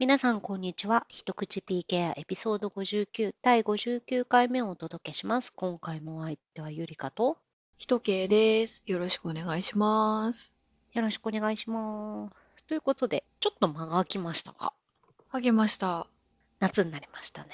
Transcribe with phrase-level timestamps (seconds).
[0.00, 1.04] 皆さん、こんにちは。
[1.08, 5.52] 一口 PKI エピソード59、第59回目をお届けします。
[5.52, 7.36] 今回もお相手はゆりかと、
[7.78, 8.84] ひとけいです。
[8.86, 10.52] よろしくお願いします。
[10.92, 12.64] よろしくお願いします。
[12.66, 14.72] ということで、ちょっと間が空きましたが、
[15.32, 16.06] あげました。
[16.60, 17.50] 夏になりましたね。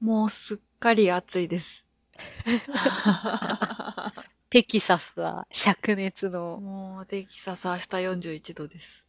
[0.00, 1.84] もうすっかり暑いです。
[4.48, 9.04] テキサスは灼熱の、もうテキサス明日41度です。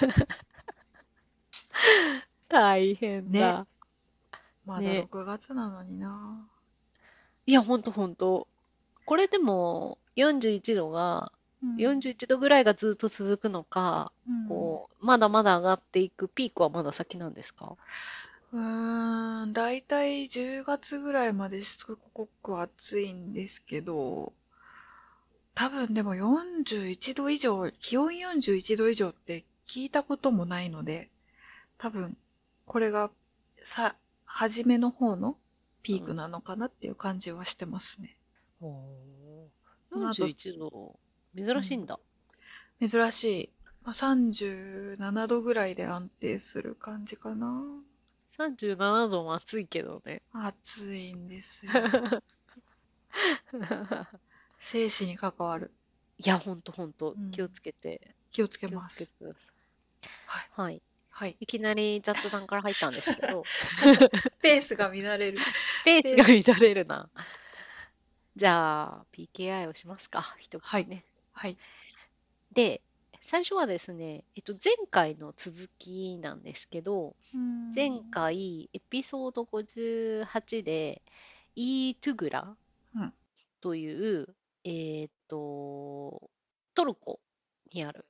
[2.48, 3.60] 大変だ。
[3.60, 3.66] ね
[4.66, 6.48] まだね6月なのにな。
[7.46, 8.48] いや、ほんとほんと。
[9.04, 17.76] これでも、41度が、うん41度ぐらいがずっと続くのか、うんこう、まだまだ上がっていくピークはまだ先なんですか？
[18.52, 24.32] うーん、だいたい10月ぐらいまですごく暑いんですけど、
[25.54, 31.10] 多分でも41度以上、気温41度以上って聞いたこともないので、
[31.78, 32.16] 多分
[32.66, 33.10] これが
[33.62, 35.36] さ、初めの方の
[35.82, 38.16] ピークなのかなっていう感じはしてますね。
[38.60, 38.66] お
[39.90, 40.98] この後41度、
[41.36, 41.98] 珍しいんだ。
[42.80, 43.50] 珍しい。
[43.84, 47.62] まあ、37度ぐらいで安定する感じかな。
[48.38, 50.22] 37度も暑いけどね。
[50.32, 51.72] 暑いんですよ。
[54.58, 55.70] 生死に関わる。
[56.18, 59.06] いや、ほんとほんとうん、気をつけて、気をつけ気をます。
[59.06, 59.52] つけてくださ
[60.26, 60.44] はい。
[60.44, 60.62] い。
[60.62, 60.82] はい。
[61.16, 61.36] はい。
[61.38, 63.44] いきなり雑談から入ったんですけど、
[64.42, 65.38] ペースが乱れる。
[65.84, 67.08] ペースが乱れるな。
[68.34, 71.04] じゃあ、PKI をしますか、一口ね。
[71.32, 71.56] はい。
[72.50, 72.82] で、
[73.22, 77.14] 最初はですね、えっと、前回の続きなんですけど、
[77.72, 81.00] 前回、エピソード58で、
[81.54, 82.56] イートゥグラ
[82.96, 83.14] うん
[83.60, 86.28] という、えーっと、
[86.74, 87.20] トルコ
[87.72, 88.04] にある、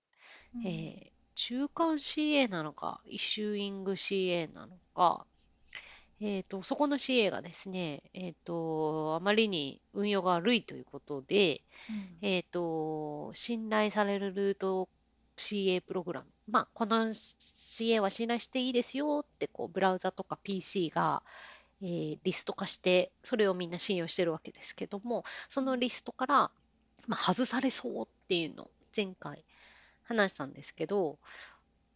[0.55, 1.14] うん、えー
[1.47, 5.27] 中間 CA なのか、イシューイング CA なのか、
[6.23, 11.61] えーっと、そこの CA がですね、えーっと、あまりに運用が悪いということで、
[11.91, 14.89] うんえっと、信頼されるルート
[15.36, 16.27] CA プログラム。
[16.48, 21.23] まあ、この CA は信頼していいですよって、こう、ブラウザとか PC が、
[21.83, 26.51] えーリスト化して、それをみんな信用してるわけですけども、そのリストから、
[27.07, 29.45] まあ、外されそうっていうのを前回
[30.05, 31.19] 話したんですけど、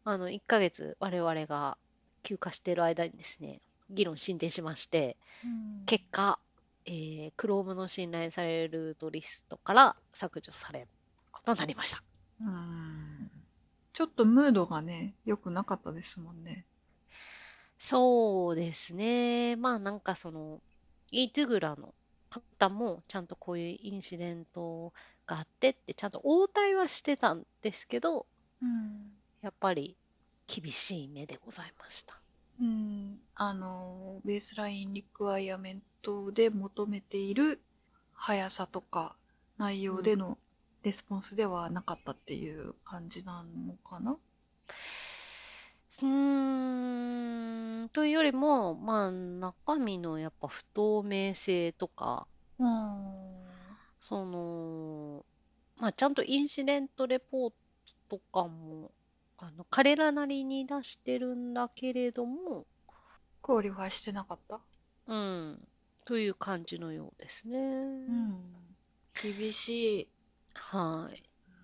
[0.05, 1.77] あの、1ヶ月我々が
[2.23, 3.61] 休暇している間にですね、
[3.91, 6.39] 議論進展しまして、うん結果、
[6.85, 10.89] えー、Chrome の信頼されるルートリストから削除される
[11.33, 12.03] ことになりました。
[12.43, 13.31] うん
[13.93, 16.65] ちょっとムードがね、良くなかったですもんね。
[17.79, 19.57] そうですね。
[19.57, 20.61] まあなんかその、
[21.11, 21.95] イートゥグラの
[22.31, 24.93] 方もちゃんとこういうインシデント
[25.29, 28.27] があってってちゃんと応対はしてたんですけど、
[28.61, 29.13] うん。
[29.41, 29.97] やっぱり
[30.49, 32.21] 厳しい目でございました。
[32.61, 37.61] うん、あの、ベースラインリクワイアメントで求めている
[38.15, 39.15] 速さとか
[39.59, 40.39] 内容での
[40.83, 44.13] レスポンスではなかったっていう感じなのかな？
[44.13, 52.27] うーん、というよりも、まあ中身のやっぱ不透明性とか、
[52.59, 53.48] うん。
[54.01, 55.25] その、
[55.79, 57.57] まあ、ちゃんとインシデントレポート
[58.09, 58.91] とかも、
[59.39, 62.67] あの、彼らなりに出してるんだけれども、
[63.43, 64.61] qualify してなかった？
[65.07, 65.69] うん、
[66.05, 67.59] という感じのようですね。
[67.59, 68.41] うん。
[69.23, 70.09] 厳しい。
[70.55, 71.11] は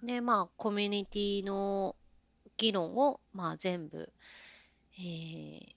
[0.03, 0.06] い。
[0.06, 1.97] で、まあ、コミュニティの
[2.56, 4.12] 議論を、まあ、全部、
[4.99, 5.75] えー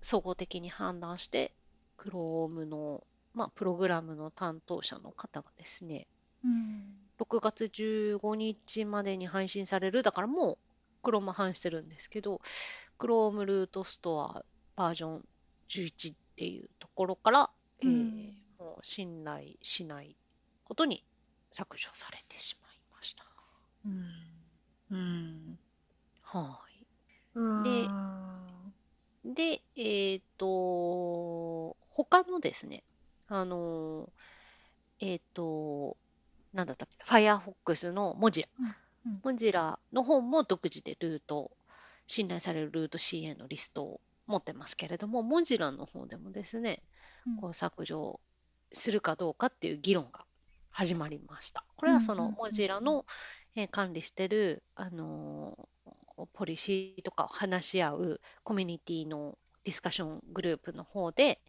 [0.00, 1.52] 総合的に判断して、
[1.98, 3.02] Chrome の、
[3.38, 6.06] まあ、プログラムの担当者の方がですね、
[6.44, 6.94] うん。
[7.18, 10.02] 6月15日までに配信される。
[10.02, 10.58] だからも
[11.04, 12.40] う Chrome 反してるんですけど、
[12.98, 14.44] Chrome ルートストア
[14.76, 15.28] バージョン
[15.68, 17.50] 11っていうところから、
[17.80, 20.16] えーうんもう信頼しない
[20.64, 21.04] ことに
[21.52, 23.24] 削除されてしまいました。
[23.86, 24.04] うん。
[24.90, 25.58] うん。
[26.22, 26.86] はい。
[27.34, 27.62] うん。
[27.62, 27.88] で
[29.24, 32.82] で、えっと、他のですね、
[33.28, 34.10] あの、
[35.00, 35.96] えっと、
[36.52, 38.48] なんだったっけ、Firefox のモジラ。
[38.58, 38.74] うんうん
[39.22, 41.50] モジラの方も独自でルート、
[42.06, 46.82] 信頼されるルート CA のリストを持ってますけれども、モジラの方でもですね、
[47.40, 48.20] こう削除
[48.72, 50.24] するかどうかっていう議論が
[50.70, 51.64] 始まりました。
[51.76, 53.06] これはそのモジラの、
[53.54, 61.40] えー管理してる、あのーポリシーとかを話し合うコミュニティのディスカッショングループの方で、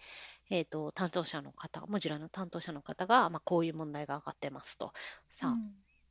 [0.50, 4.94] えー、と担当者の方、モジュラの担当者の方が、まあ、こういう問題が上がってますと。
[5.30, 5.56] さあ、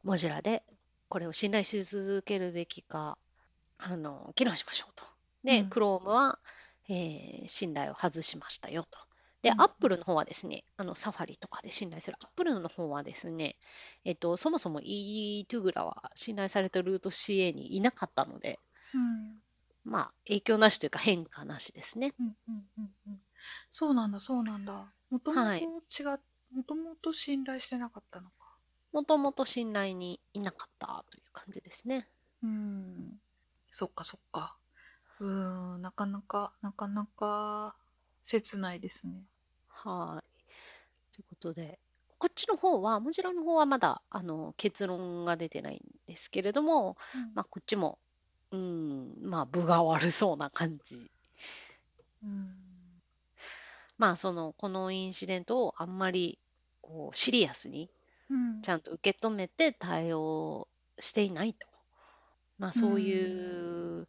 [0.02, 0.62] モジュラで
[1.08, 3.18] これを信頼し続けるべきか、
[3.78, 5.04] あの、議論しましょうと。
[5.44, 6.38] で、うん Chrome は、
[6.88, 8.98] えー信頼を外しましたよと。
[9.42, 13.56] で、うん Apple の方はですね、あの、サファリとかで信頼する Apple の方はですね、
[14.04, 18.60] えっと、そもそも eToGla は信頼されたルート CA にいなかったので、
[18.94, 19.42] うん。
[19.84, 22.12] まあ、影響なしというか変化なしですね。
[22.20, 23.20] うんうんうんうん。
[23.70, 24.72] そうなんだ、そうなんだ。
[25.10, 25.66] もともとはい
[26.54, 28.56] もともと信頼してなかったのか。
[28.92, 32.08] もともと信頼にいなかったという感じですね。
[32.42, 33.20] うん。
[33.70, 34.56] そっかそっか。
[35.20, 37.74] うーん、なかなか、なかなか、
[38.22, 39.22] 切ないですね。
[39.68, 41.14] はい。
[41.14, 41.78] ということで、
[42.18, 47.98] こっちの方は、もちろんの方はまだあの結論が出てないんですけれども、うんまあ、こっちも、
[48.50, 51.10] うん、まあ、分が悪そうな感じ。
[52.24, 52.67] うん。
[53.98, 56.38] まあ、その、このインシデントをあんまり
[56.80, 57.90] こうシリアスに
[58.30, 60.68] うんちゃんと受け止めて対応
[60.98, 61.66] していないと。
[62.58, 64.08] まあ、そういう、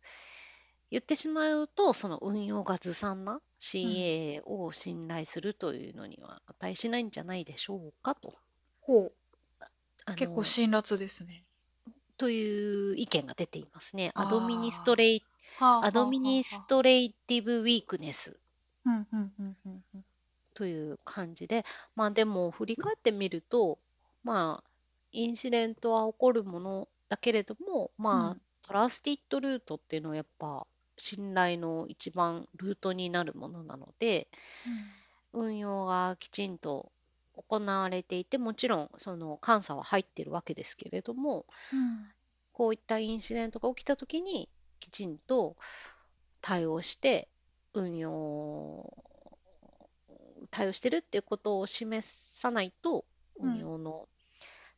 [0.89, 8.33] 言ってしまうと、その運用がずさんな CA を信頼するというのには値しないんじゃないでしょうかと。
[8.81, 10.15] ほう。
[10.15, 11.43] 結構辛辣ですね。
[12.17, 14.11] という意見が出ていますね。
[14.15, 15.23] administra、
[15.59, 18.39] はあ administrative weakness
[18.89, 20.05] うんうんうんうんうん。
[20.53, 21.65] という感じで、
[21.95, 23.79] まあでも振り返ってみると、
[24.23, 24.69] まあ、
[25.11, 28.41] インシデントは起こるものだけれども、まあ、うん。
[28.63, 34.27] トラスティッドルートっていうのはやっぱ信頼の一番ルートになるものなので、
[35.33, 36.91] 運用がきちんと
[37.35, 42.11] 行われていて、もちろんその監査は入ってるわけですけれども、うん。
[42.53, 44.49] こういったインシデントが起きたときに
[44.81, 45.55] きちんと
[46.41, 47.29] 対応して
[47.79, 49.03] 運用
[50.51, 52.07] 対応してるっていうことを示
[52.39, 53.05] さないと
[53.39, 53.51] うん。
[53.53, 54.07] 運用の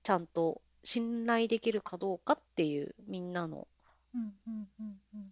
[0.04, 3.68] ちゃんと信頼できるかどうかっていうみんなの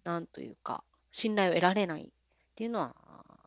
[0.04, 2.12] なんというか信頼を得られないっ
[2.56, 2.96] ていうのは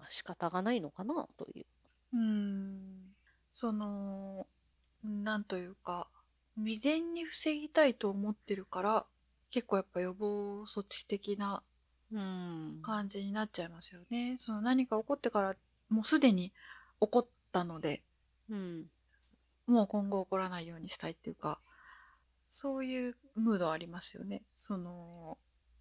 [0.09, 1.67] 仕方がないのかなという。
[2.15, 3.15] うーん。
[3.51, 4.47] その、
[5.05, 6.09] なんというか、
[6.57, 9.07] 未然に防ぎたいと思ってるから、
[9.51, 11.63] 結構やっぱ予防措置的な
[12.13, 14.37] うん感じになっちゃいますよね。
[14.39, 15.57] その何か起こってから、
[15.89, 16.53] もうすでに
[17.01, 18.03] 起こったので、
[18.51, 18.85] うん
[19.67, 21.59] もう今後起こらないようにしたいっていうか、
[22.49, 24.43] そういうムードありますよね。
[24.55, 25.39] その、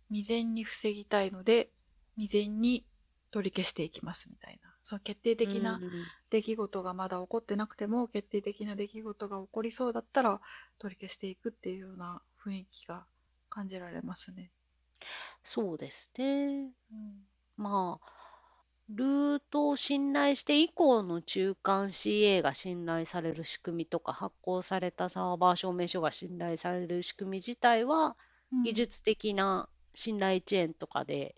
[0.09, 1.69] 未然に防ぎたいので、
[2.15, 2.85] 未然に
[3.31, 4.69] 取り消していきますみたいな。
[4.83, 5.91] その決定的なうん
[6.29, 10.39] 出来事がまだ起こってなくても、決定的な出来事が起こりそうだったら、
[10.79, 13.05] 取り消していくっていうような雰囲気が
[13.49, 14.51] 感じられますね。
[15.43, 16.71] そうですね。
[16.91, 17.25] うん。
[17.57, 18.11] まあ、
[18.89, 28.17] ルートを信頼して以降の中間 CA が信頼される仕組みとか発行されたサーバー証明書が信頼される仕組み自体は
[28.63, 31.35] 技術的な信頼チェーンとかで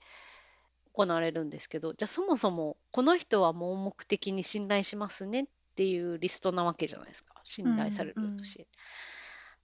[0.94, 5.46] 行われるんですけど、じゃあそもそもこの人は盲目的に信頼しますねっ
[5.76, 7.36] ていうリストなわけじゃないですか。
[7.44, 8.66] 信頼されるルート CA。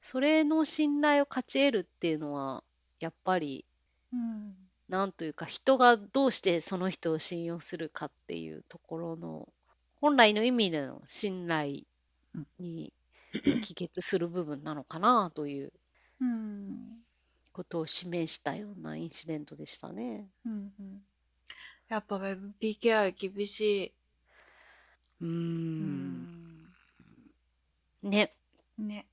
[0.01, 2.63] それの信頼を勝ち得るっていうのは
[2.99, 3.65] やっぱり
[4.13, 4.55] うん。
[4.87, 9.47] なんというか人がどうしてその人を信用するかっていうところの
[10.01, 11.83] 本来の意味での信頼
[12.59, 12.91] に
[13.61, 15.71] 帰結する部分なのかなという
[16.21, 17.03] うん。
[17.53, 20.27] ことを示したようなインシデントでしたね。
[20.45, 20.73] うん。
[20.79, 21.01] うん。
[21.89, 23.93] やっぱ WebPKI 厳しい。
[25.21, 25.27] うー。
[25.27, 26.49] うん
[28.03, 28.33] ね。
[28.77, 29.05] ね。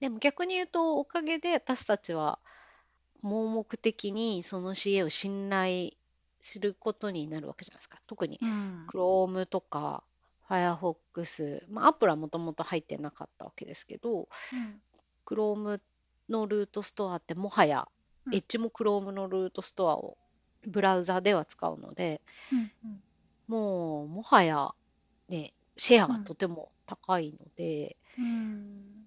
[0.00, 2.38] でも逆に言うとおかげで私たちは
[3.22, 5.92] 盲目的にその CA を信頼
[6.40, 8.00] することになるわけじゃないですか。
[8.06, 8.86] 特にうん。
[8.88, 10.04] Chrome とか
[10.48, 14.28] Firefox、まあ、Apple はもともと入ってなかったわけですけど、
[15.26, 15.80] Chrome
[16.28, 17.88] のルートストアってもはや、
[18.26, 20.18] うん Edge も Chrome のルートストアを
[20.66, 22.20] ブラウザでは使うので、
[22.52, 22.58] うん。
[22.84, 23.02] うん。
[23.46, 24.74] もうもはや
[25.28, 29.05] ね、シェアがとても高いので、うん。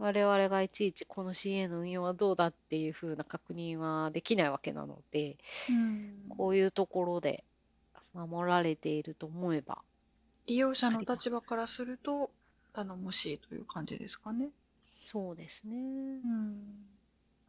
[0.00, 5.36] 我々がいちいちこの CA の運用はどうだっていう風な確認はできないわけなので、
[5.68, 6.14] うん。
[6.30, 7.44] こういうところで
[8.14, 9.78] 守られていると思えば、
[10.46, 12.30] 利用者の立場からすると
[12.72, 14.48] 頼もしいという感じですかね。
[15.04, 15.76] そうですね。
[15.76, 15.78] う
[16.26, 16.86] ん。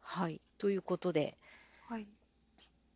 [0.02, 0.38] はい。
[0.58, 1.38] ということで、
[1.88, 2.06] はい。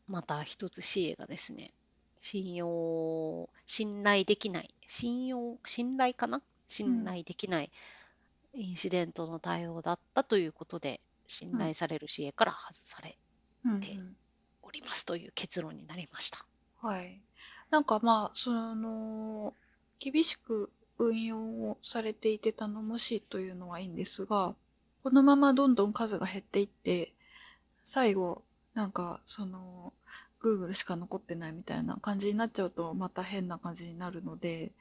[0.07, 1.73] また一つ CA がですね、
[2.21, 6.43] 信用、信頼できない、信用、信頼かな？
[6.69, 7.71] 信頼できない
[8.57, 13.19] インシデントの対応だったということで、信頼される CA から外され
[13.65, 13.99] うん、で
[14.63, 16.45] おりますという結論になりました。
[16.81, 17.21] はい。
[17.71, 19.55] なんかまあ、その、
[19.99, 24.55] 厳しく運用をされていて頼もしいというのはいいんですが、
[25.03, 27.13] このままどんどん数が減っていって、
[27.83, 28.43] 最後、
[28.75, 29.93] なんか、その、
[30.43, 34.73] Google しか残ってないみたいな感じになっちゃうとまた変な感じになるので、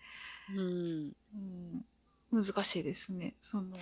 [0.53, 1.13] うん。
[1.33, 1.85] うん、
[2.31, 3.35] 難しいですね。
[3.39, 3.75] その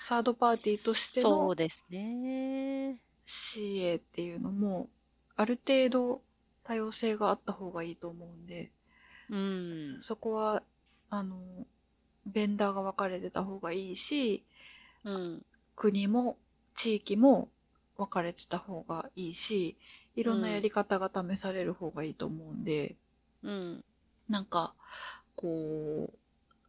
[0.00, 3.00] サードパーティーとしてそのうですね。
[3.26, 4.88] CA っていうのも
[5.36, 6.22] ある程度
[6.64, 8.70] 多様性があった方がいいと思うんで、
[9.28, 9.96] うん。
[10.00, 10.62] そこは
[11.10, 11.38] あの
[12.26, 14.44] ベンダーが分かれてた方がいいし、
[15.04, 15.42] うん。
[15.76, 16.36] 国も
[16.74, 17.48] 地域も
[17.96, 19.76] 分かれてた方がいいし、
[20.16, 22.96] いろんなやり方が試される方がいいと思うんで、
[23.42, 23.84] うん。
[24.28, 24.74] なんか、
[25.36, 26.18] こう、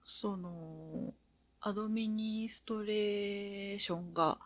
[0.06, 1.14] その、
[1.60, 4.40] アドミニストレーションが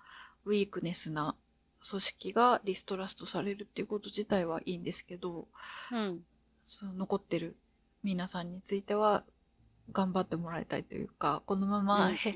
[0.46, 1.36] ウィークネスな
[1.88, 5.48] 組織がリストラストされるっていうこと自体はいいんですけど、
[5.92, 6.24] うん。
[6.64, 7.56] その残ってる
[8.04, 9.24] 皆さんについては
[9.92, 12.34] 頑張ってもらいたいというか、このままへ、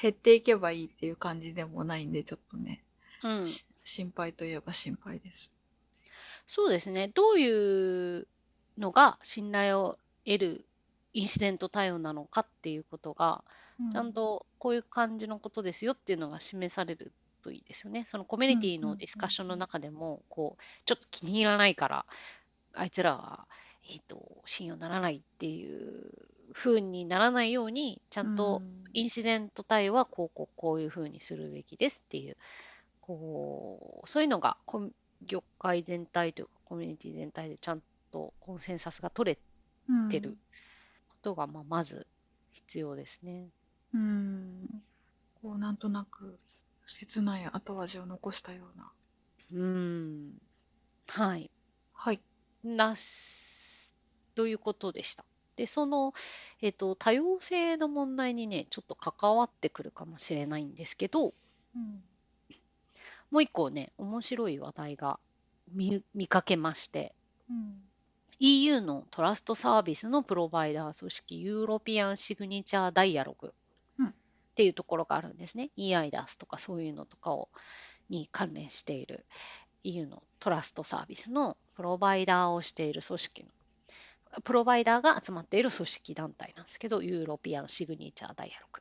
[0.00, 2.82] 減っていけばいいっていう感じでもないんで、ちょっとね、
[3.22, 3.44] うん。
[3.82, 5.52] 心配といえば心配です。
[6.46, 7.08] そうですね。
[7.08, 8.28] どういう
[8.78, 10.66] のが信頼を得る
[11.14, 13.42] インシデント対応なのかっていうことが、
[13.92, 18.04] ちゃんとこういう感じのことですよっていうのが示されるといいですよね。
[18.06, 22.06] そのコミュニティのディスカッションの中でも、こう、ちょっと気に入らないから、
[22.74, 23.46] あいつらは、
[23.88, 26.10] えっと、信用ならないっていう
[26.52, 32.36] 風にならないように、ちゃんとインシデント対応はこうこうこういう風にするべきですっていう、
[33.00, 34.56] こう、そういうのが
[35.26, 39.38] 業界全体というかコミュニティ全体でちゃんとコンセンサスが取れ
[39.88, 40.08] うん。
[40.08, 40.38] てる
[41.24, 42.06] ことが、まあ、まず
[42.52, 43.48] 必要ですね。
[43.94, 44.68] うん。
[45.42, 46.38] こう、なんとなく、
[46.84, 48.92] 切ない後味を残したような。
[49.54, 50.34] うん。
[51.08, 51.50] はい。
[51.94, 52.20] はい。
[52.62, 53.96] なす、
[54.34, 55.24] ということでした。
[55.56, 56.12] で、その、
[56.60, 61.32] えっと、多様性の問題にね、ちょっと関わってくるかもしれないんですけど、
[61.74, 62.02] うん。
[63.30, 65.18] もう一個ね、面白い話題が
[65.72, 67.14] 見、見かけまして、
[67.48, 67.80] うん。
[68.40, 73.54] EU のトラストサービスのプロバイダー組織、ユーロピアンシグニチャーダイアログ
[73.98, 74.12] うんっ
[74.54, 75.70] ていうところがあるんですね。
[75.76, 77.48] EIDAS とかそういうのとかを
[78.08, 79.24] に関連している
[79.82, 88.80] EU のトラストサービスのプロバイダーをしている組織の、プロバイダーが集まっている組織団体なんですけど、ユーロピアンシグニチャーダイアログ。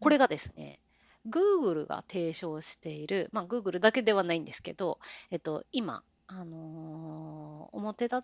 [0.00, 0.80] これがですね、
[1.28, 4.98] Google が提唱している、まあ、Google だけではないんですけど、
[5.30, 8.20] えっと、今、あのー表立っ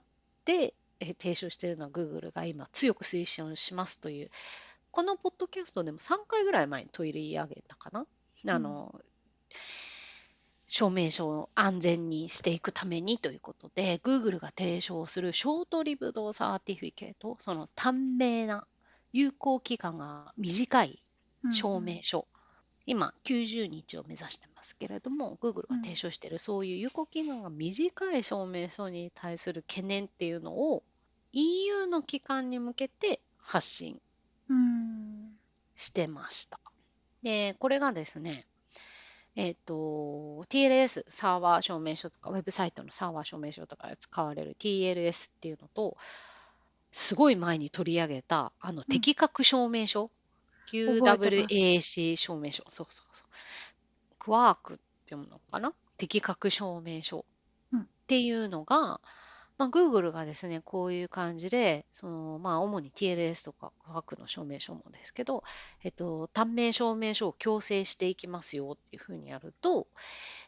[0.49, 4.31] てえー提唱しているのは Google が今強く推進をしますという、
[4.91, 8.07] このポッドキャストでも3回ぐらい前に取り上げたかな。
[8.49, 9.01] あの
[10.67, 18.67] 証明書を安全にしていくためにということで、Google が提唱するショートリブドサーティフィケート、その短命な
[19.13, 21.03] 有効期間が短い
[21.53, 22.27] 証明書、
[22.89, 30.83] 今90日を目指してますけれども Google が提唱しているそういう有効期間が短い証明書に対する懸念っていうのを
[31.33, 34.01] EU の機関に向けて発信
[34.49, 35.33] うん。
[35.77, 36.59] してました。
[37.23, 38.47] で、これがですね、
[39.37, 45.97] えっ、と、TLS サーバー証明書とか、ウェブサイトのサーバー証明書とかで使われる TLS っていうのと、
[46.93, 50.11] すごい前に取り上げた、あの、適格証明書、
[50.71, 54.15] QWAC 証明書、そうそうそう。
[54.19, 55.73] クワークっていうのかな？
[55.97, 57.25] 適格証明書。
[57.73, 57.81] うん。
[57.81, 59.01] っていうのが、
[59.59, 65.43] まあ、Google がですね、こういう感じで、その、まあ、主に TLS とかクワークの証明書もですけど、
[65.83, 69.89] えっと、短命証明書を強制していきますよっていうふうにやると、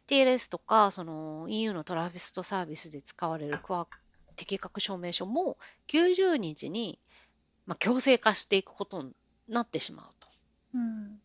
[0.06, 3.98] TLS とか、その EU のトラビストサービスで使われるクワーク
[4.36, 5.58] 適格証明書も
[5.88, 7.00] 90日に、
[7.66, 9.12] まあ、強制化していくことに
[9.50, 10.28] なってしまうと。
[10.74, 11.20] うん。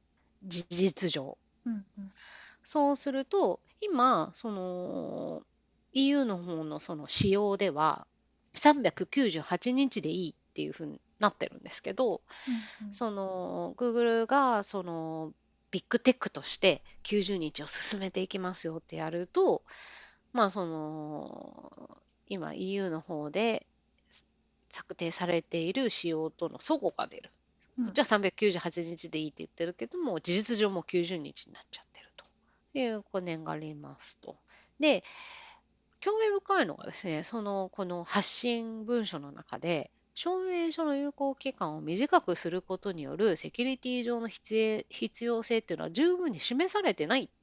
[0.45, 1.37] 事実上。
[1.65, 1.73] うん。
[1.73, 2.11] うん。
[2.63, 5.43] そうすると、今、その
[5.93, 8.07] EU の方のその仕様では、
[8.55, 12.21] 398日でいいっていうふうになってるんですけど、
[12.91, 15.33] その Google がその
[15.71, 19.63] ビッグテックとして90日を進めていきますよってやると、
[20.33, 23.67] まあその今 EU の方で
[24.69, 27.31] 策定されている仕様との齟齬が出る。
[27.77, 32.25] うんじゃあ398日でいいって言ってるけども、事実上もう90日になっちゃってると
[32.77, 34.37] いう懸念がありますと。
[34.79, 35.03] で、
[35.99, 47.33] 興味深いのがですね、そのこの発信文書の中で、証明書の有効期間を短くすることによるセキュリティ上の必要必要性っていうのは十分に示されてないって。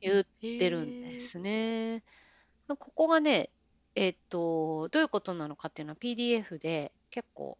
[0.00, 2.02] 言ってるんですね。
[2.68, 3.50] ここがね、
[3.94, 7.58] えっと、どういうことなのかっていうのは PDF で結構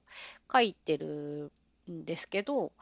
[0.52, 1.52] 書いてる
[1.90, 2.73] んですけど、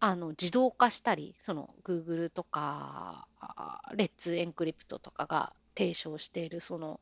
[0.00, 7.00] あの自動化したり、その Google とか、あレッツエンクリプトとかが提唱しているその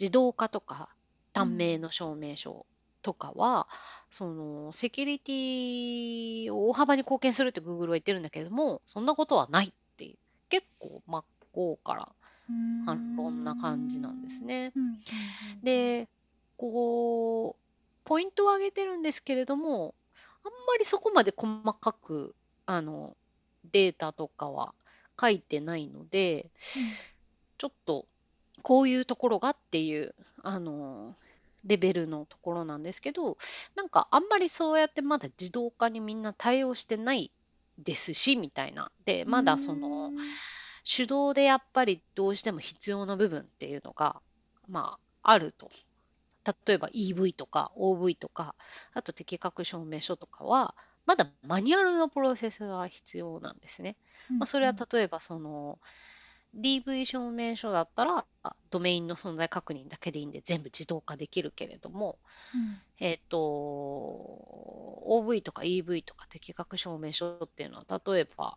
[0.00, 0.88] 自動化とか
[1.32, 2.66] 短命の証明書
[3.02, 3.68] とかは、
[4.10, 10.16] そのセキュリティを大幅に貢献するって Google は言ってるんだけれども、そんなことはないっていう、
[10.48, 12.08] 結構真っ向から
[12.84, 14.72] 反論な感じなんですね。
[15.62, 16.08] で、
[16.56, 17.65] こう、
[18.06, 19.94] ポイントを挙げてるんですけれども、
[20.44, 22.34] あんまりそこまで細かく、
[22.64, 23.14] あの、
[23.72, 24.72] データとかは
[25.20, 26.50] 書いてないので、
[27.58, 28.06] ちょっと
[28.62, 31.14] こういうところがっていうあの
[31.64, 33.36] レベルのところなんですけど
[33.74, 37.30] なんかあんまりそうやってまだ自動化にみんな対応してない
[37.78, 38.90] ですしみたいな。
[39.04, 40.12] でまだその
[40.84, 44.20] 手動でやっぱりどうしても必要な部分っていうのが
[44.68, 45.70] まああると
[46.66, 48.54] 例えば EV とか OV とか
[48.94, 50.74] あと適格証明書とかは
[51.06, 53.96] まだマニュアルのプロセスが必要なんですね。
[54.38, 55.78] まあ、それは例えばその
[56.58, 58.24] DV 証明書だったら
[58.70, 62.18] ドメインの存在確認だけでいいんで全部自動化できるけれども、
[62.54, 63.38] うん、えっ、ー、と
[65.06, 68.56] OV とか EV とか適格証明書っていうのは例えば、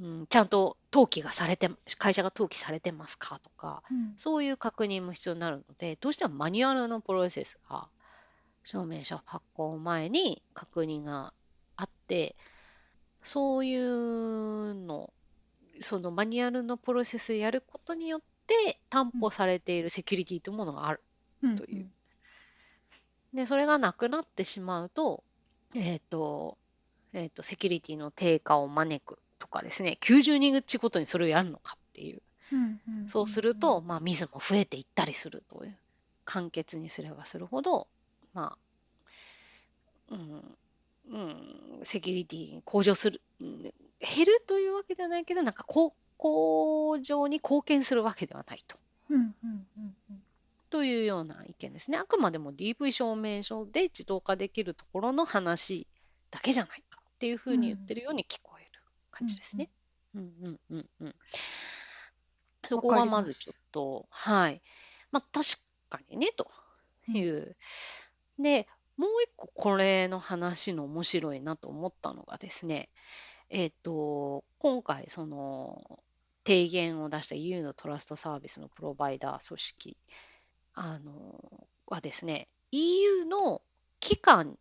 [0.00, 7.88] うん、ちゃんと登記がされて会社が登記されてますかとか、うん、そういう確認も必要になるのでどうしてもマニュアルのプロセスが
[8.62, 11.32] 証明書発行前に確認が
[11.76, 12.36] あって
[13.24, 15.12] そういうの
[15.80, 21.00] そのマニュアルのプロセスやることによって担保されているセキュリティというものがある
[21.56, 21.90] という。
[23.34, 25.22] でそれがなくなってしまうと,、
[25.74, 26.56] えっ、ー、と
[27.12, 29.18] えっ、ー、とセキュリティの低下を招く
[29.50, 32.20] とかですね90日ごとにそれをやるのかっていう,、
[33.08, 35.76] そうすると、まあ、ミスも増えていったりするという
[36.24, 37.86] 簡潔にすればするほど
[38.34, 38.58] まあ
[40.10, 40.42] うん
[41.10, 41.18] う
[41.80, 43.70] ん、セキュリティ向上する、減
[44.26, 48.76] るというわけではないけどなんか向上に貢献するわけではないと。
[50.70, 51.96] というような意見ですね。
[51.96, 55.86] あくまでも DV 証明書で自動化できるところの話
[56.30, 58.57] だけじゃないかっていうふうに言ってるように聞こえる
[59.18, 59.70] 感じですね。
[60.14, 61.14] うんうんうんうん。
[62.64, 64.62] そこはまずちょっと、はい。
[65.10, 65.50] まあ確
[65.88, 66.50] かにね、と
[67.08, 67.56] いう。
[68.38, 72.88] で、もう一個これの話の面白いなと思ったのがですね、
[73.50, 76.00] えっと、今回、その、
[76.44, 79.96] 提言を出した EU のトラストサービスのプロバイダー組織
[80.80, 83.62] あのはですね、EU の
[83.98, 84.56] 機関、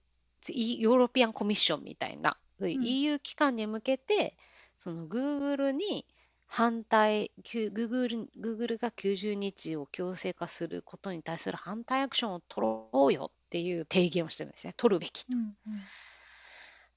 [0.50, 4.36] ヨーロピアンコミッションみたいな、うん、EU 機関に向けて、
[4.80, 6.06] その Google に
[6.46, 14.74] 反対、Google, Google が90日を強制化することに対する反対アクションを取ろうよっていう提言をしてるんですね。
[14.78, 15.36] 取るべきと。
[15.36, 15.54] うんうん、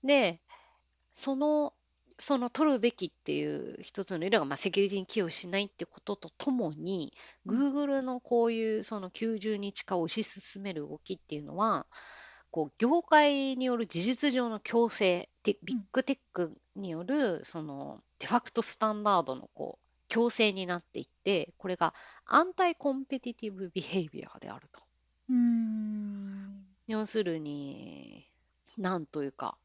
[0.06, 0.40] で、
[1.12, 1.74] その
[2.20, 7.14] その取るべきっていう一つの色が、まあ、セキュリティに寄与しないってこととともに、
[7.46, 11.86] Google のこういうその90日化を推し進める動きっていうのは、
[12.50, 21.94] こう業界による事実上の強制、ビッグテックによるそのデファクトスタンダードのこう強制になっていって、これが
[22.26, 24.80] アンタイコンペティティブビヘイビアであると。
[25.28, 28.26] うん要するに、
[28.76, 29.56] なんというか、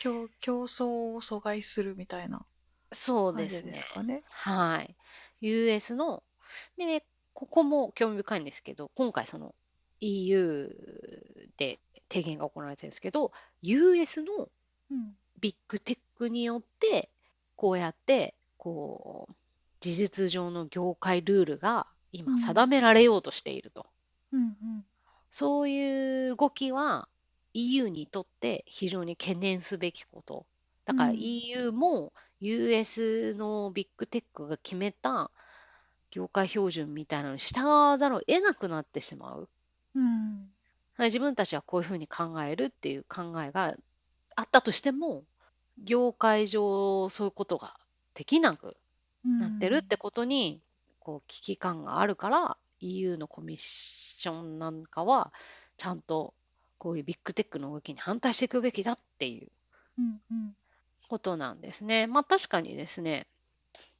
[0.00, 2.46] 競競争を阻害するみたいな
[2.94, 3.72] そうですね。
[3.72, 4.22] ですかね。
[4.30, 4.96] はい。
[5.40, 6.22] US の、
[6.78, 9.54] で、ね、ここも興味深いんですけど、今回その
[10.00, 10.70] EU
[11.56, 14.48] で提言が行われてるんですけど、US の
[15.40, 17.10] ビッグテックによって、
[17.56, 19.34] こうやって、こう、
[19.80, 23.86] 事実上の業界ルールが今定められようとしていると。
[24.32, 24.84] うんうん、
[25.30, 27.08] そういう動きは
[27.52, 30.46] EU にとって非常に懸念すべきこと。
[30.86, 35.30] だから EU も US のビッグテックが決めた
[36.10, 39.48] 業界標準みたいなのに従わざるを得なくなってしまう。
[39.94, 40.50] うん、
[40.98, 43.74] 自分たちはこういうふうに考えるっていう考えが
[44.36, 45.24] あったとしても
[45.82, 47.74] 業界上そういうことが
[48.14, 48.76] できなく
[49.24, 50.60] なってるってことに
[51.00, 55.32] こう危機感があるから EU のコミッションなんかは
[55.76, 56.32] ちゃんと
[56.78, 59.48] こういうビッグテックの動きに反対していくべきだっていう
[61.08, 62.06] ことなんですね。
[62.06, 63.26] まあ確かにですね、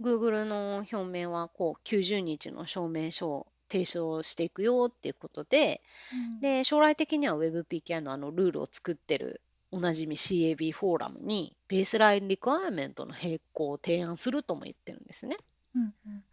[0.00, 5.80] Google の表明はこう90日の証明書を提唱していくよっていうことで、
[6.12, 15.36] うん、で将来的には WebPKI のあのルールを作ってるおなじみ CAB フォーラムにベースラインリクワイメントの並行を提案するとも言ってるんですね。
[15.74, 16.24] うんうん、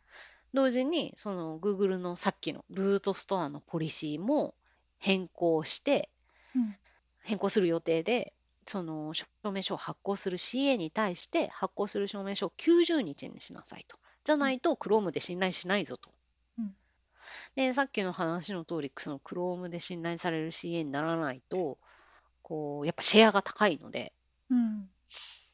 [0.53, 4.53] 同時にその Google のさっきのルートストアのポリシーも
[4.99, 6.09] 変更して
[7.23, 8.33] 変更する予定で、
[8.65, 13.97] その証明書を発行する CA に対して発行する証明書を90日にしなさいと。
[14.23, 16.10] じゃないと Chrome で信頼しないぞと。
[17.57, 21.77] うん、で、さっきの話の通り、その Chrome で信頼される CA にならないと、
[22.41, 24.13] こう、やっぱシェアが高いので、
[24.49, 24.89] うん。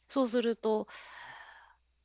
[0.08, 0.88] そうすると、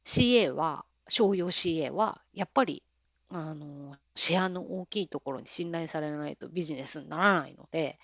[0.05, 2.83] CA は、商用 CA は、やっぱり、
[3.29, 7.98] あの、シェアの大きいところに信頼されないとビジネスにならないので、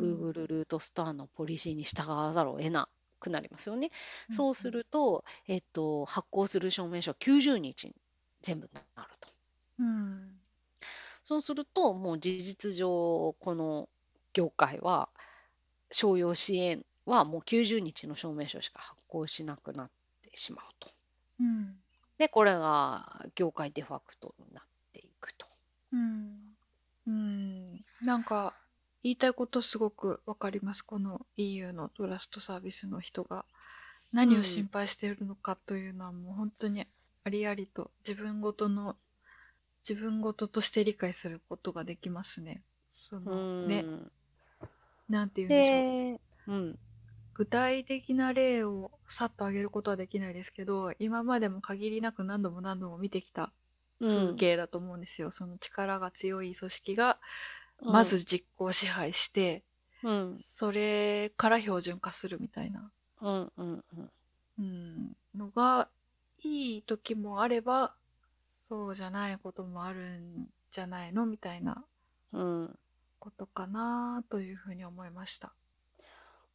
[0.00, 3.90] Google ルートストアのポリシーに従わざるを得なくなりますよね。
[4.28, 7.94] うんそうすると、えっと、発行する証明書は90日に
[8.40, 9.28] 全部なると。
[9.78, 10.39] うん。
[11.22, 13.88] そうすると、もう事実上、この
[14.32, 15.08] 業界は、
[15.92, 19.90] 商用支援はもう90日の証明書しか発行しなくなっ
[20.22, 20.90] てしまうと。
[21.40, 21.76] うん。
[22.18, 25.46] で、これが業界デファクトになっていくと。
[25.92, 26.56] うん。
[27.06, 27.84] うん。
[28.02, 28.54] なんか、
[29.02, 30.82] 言いたいことすごくわかります。
[30.82, 33.44] この EU のトラストサービスの人が
[34.12, 36.86] 何を心配しているのかというのはもう本当に
[37.24, 38.96] ありありと自分ごとの、
[39.88, 42.62] 自分ごととして理解することができますね。
[42.88, 43.84] そうの、んね、
[45.08, 45.80] なんて言うんでしょう。
[45.82, 46.78] で、うん。
[47.34, 53.52] 具体的な例をさっと挙げることはできないですけど、今までも限りなく何度も何度も見てきた
[54.00, 54.26] うん。
[54.26, 55.30] 風景だと思うんですよ。
[55.30, 57.18] その力が強い組織が
[57.82, 59.64] まず実行支配して、
[60.02, 60.36] うん。
[60.36, 62.90] それから標準化するみたいな、
[63.20, 63.52] うん。
[63.56, 63.84] うん。
[63.96, 64.10] うん。
[64.58, 65.88] うん、のが
[66.42, 67.94] いい時もあれば、
[68.70, 71.26] そうじゃないこともあるんじゃないの？
[71.26, 71.84] みたいな
[72.32, 72.78] うん。
[73.18, 75.52] ことかなというふうに思いました。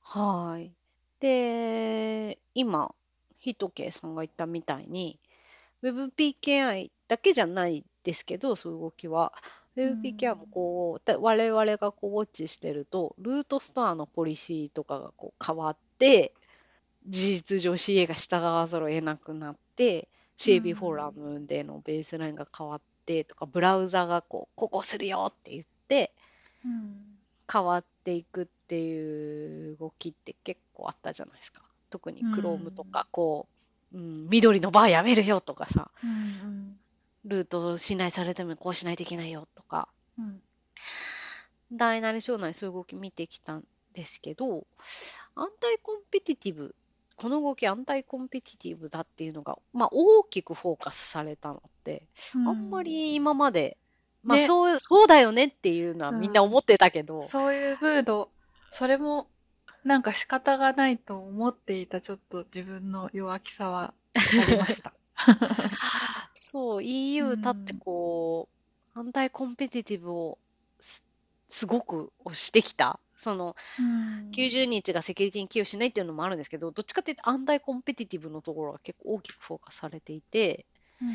[0.02, 0.72] はい。
[1.20, 2.96] で、今、
[3.38, 5.20] ひとけいさんが言ったみたいに、
[5.84, 9.34] WebPKI だけじゃないですけど、そういう動きは。
[9.76, 16.34] WebPKI もこう、だ我々がこうウォッチしてると、ルートストアのポリシーとかがこう変わって、
[17.08, 26.12] 事実上 CA が従わざるを得なくなって、CAB フォーラムでのベースラインが変わってとか、ブラウザがこう、ここするよって言って、
[26.64, 27.16] うん。
[27.52, 31.62] 変わっていくっていう動きって結構あったじゃないですか。
[31.90, 33.48] 特にうん Chrome とか、こ
[33.94, 36.78] う、うん、緑のバーやめるよとかさ、うん。
[37.26, 40.42] ルート信頼されてもこうしないといけないよとか、うん。
[41.72, 44.66] 大なり小なりそういう動き見てきたんですけど、
[45.36, 46.76] アンタイコンペティティブ、
[47.16, 52.04] この動きアンタイコンペティティブだっていうのが、まあ大きくフォーカスされたのって、
[52.36, 53.78] うんあんまり今まで、
[54.24, 58.30] まあねそう、そうだよねっていうのはみんな思ってたけど、そういうムード、
[58.70, 59.28] それも
[59.84, 64.94] なんか仕方がないと思っていたちょっと自分の弱気さはありました。
[66.34, 68.50] そう、EU だってこ
[68.96, 70.38] う、アンタイコンペティティブを
[70.80, 71.06] す
[71.48, 73.00] すごく押してきた。
[73.18, 80.66] そのうん90日がセキュリティに寄与しないっていうのもあるんですけど、どっちかっていうとアンタイコンペティティブのところが結構大きくフォーカスされていて、
[81.02, 81.08] うん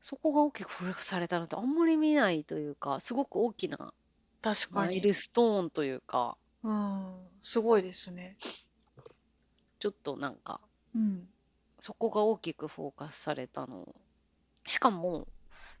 [0.00, 3.92] そこが大きくフォーカスされたのってあんまり見ないというか、すごく大きな
[4.40, 4.86] 確かに。
[4.86, 8.36] マイルストーンというか、うん、すごいですね。
[9.80, 10.60] ちょっとなんか、
[10.94, 11.28] うん。
[11.80, 13.94] そこが大きくフォーカスされたの。
[14.68, 15.26] しかも、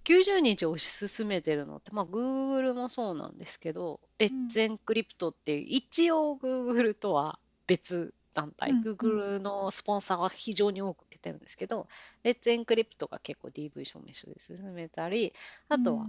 [0.06, 11.88] 90日推し進めてるのって、まあ、Google もそうなんですけど、レッツエンクリプトっていう、一応 Google とは別団体、うん Google のスポンサーは非常に多く受けてるんですけど、
[12.22, 15.32] レッツエンクリプトが結構 DV 証明書で進めたり、
[15.68, 16.06] あとは、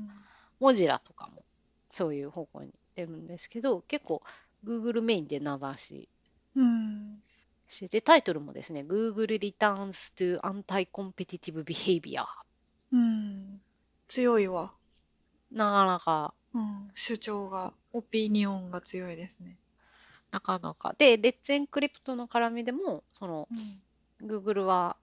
[0.60, 1.43] モジラとかも
[1.89, 4.21] そういう方向に行ってるんですけど、結構
[4.63, 6.10] Google メインで名指し
[6.55, 7.23] うん。
[7.67, 12.25] してて、タイトルもですね、Google Returns to Anti-Competitive Behavior。
[12.91, 13.62] うん。
[14.07, 14.71] 強いわ。
[15.51, 16.91] なかなか、うん。
[16.95, 19.57] 主張が、オピニオンが強いですね。
[20.31, 20.95] なかなか。
[20.97, 23.47] で、 Let's Encrypt の絡みでも、その、
[24.21, 24.97] Google は、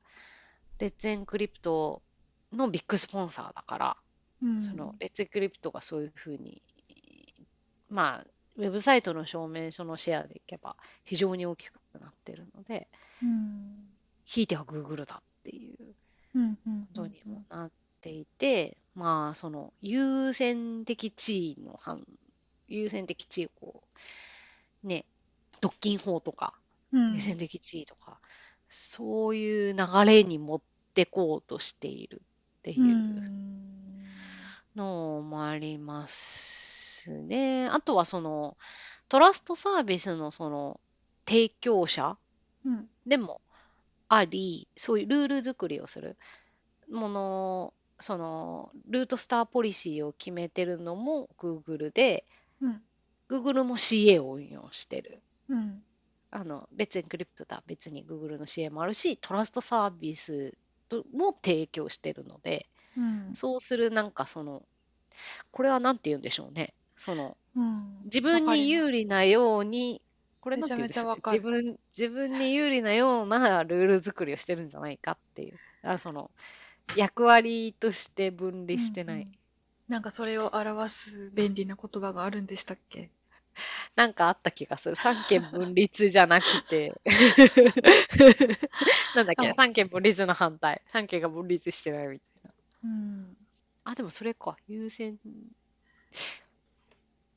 [0.79, 2.03] レッツエンクリプト
[2.53, 3.97] のビッグスポンサーだから、
[4.43, 4.63] うん。
[4.63, 6.63] その、レッツエンクリプトがそういうふうに、
[7.89, 12.89] まあ、ウェブサイトの証明書のシェアでいけば非常に大きくなってるので、
[13.23, 13.89] うん。
[14.25, 15.95] ひいては Google だっていう
[16.35, 16.59] うん。
[16.67, 16.87] うん。
[16.87, 17.71] ことにもなっ
[18.05, 22.05] ていて、まあ、その優先的地位の反、
[22.69, 23.83] 優先的地位をこ
[24.85, 25.07] う、ね、
[25.63, 26.53] 独禁法とか、
[26.93, 28.19] うん優先的地位とか、
[28.69, 30.61] そういう流れに持っ
[30.93, 32.23] てこうとしている
[32.59, 34.05] っていううん
[34.77, 37.69] のもありますね。
[37.69, 38.57] あとはその
[39.09, 40.81] トラストサービスのその
[41.27, 42.17] 提供者
[42.65, 42.89] うん。
[43.07, 43.41] でも
[44.09, 46.17] あり、そういうルール作りをする
[46.91, 52.27] もの、そのルートスターポリシーを決めてるのも Google で、
[52.61, 52.83] うん。
[53.31, 55.23] Google も CA を運用してる。
[55.49, 55.83] うん。
[56.31, 60.53] あの、別エンクリプトとは別に Google の CA もあるし、トラストサービス
[60.91, 63.31] とも提供してるので、うん。
[63.35, 64.63] そうするなんかその
[65.51, 66.75] これは何て言うんでしょうね。
[66.97, 68.03] その、うん。
[68.05, 68.91] 自分に有。
[68.91, 70.03] 利なように、
[70.41, 71.21] これなんて言うんでしょうね。
[71.25, 75.59] 自分、自分に有利なようなルール作りをしてるんじゃないかっていう。
[75.83, 76.31] あ、その、
[76.97, 79.21] 役割として分離うんうしてない。
[79.21, 79.33] ん。
[79.89, 83.11] なんかそれを表す便利な言葉があるんでしたっけ？
[83.97, 84.97] なんかあった気がする。
[84.97, 87.01] 三権分立じゃなくて
[89.15, 89.49] なんだっけ？
[89.51, 90.83] あ、三権分立の反対。
[90.87, 92.51] 三権が分立してないみたいな。
[92.85, 93.37] うん。
[93.85, 94.57] あ、でもそれか。
[94.67, 95.19] 優先、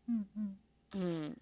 [0.10, 0.60] うんうん。
[0.96, 1.42] うん。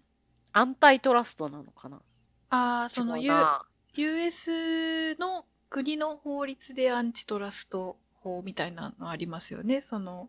[0.52, 2.02] アンタイトラストなのかな
[2.50, 3.66] ああ、違そのう U、な。
[3.94, 9.80] US の国の法律でアンチトラスト法みたいなのありますよね。
[9.80, 10.28] その、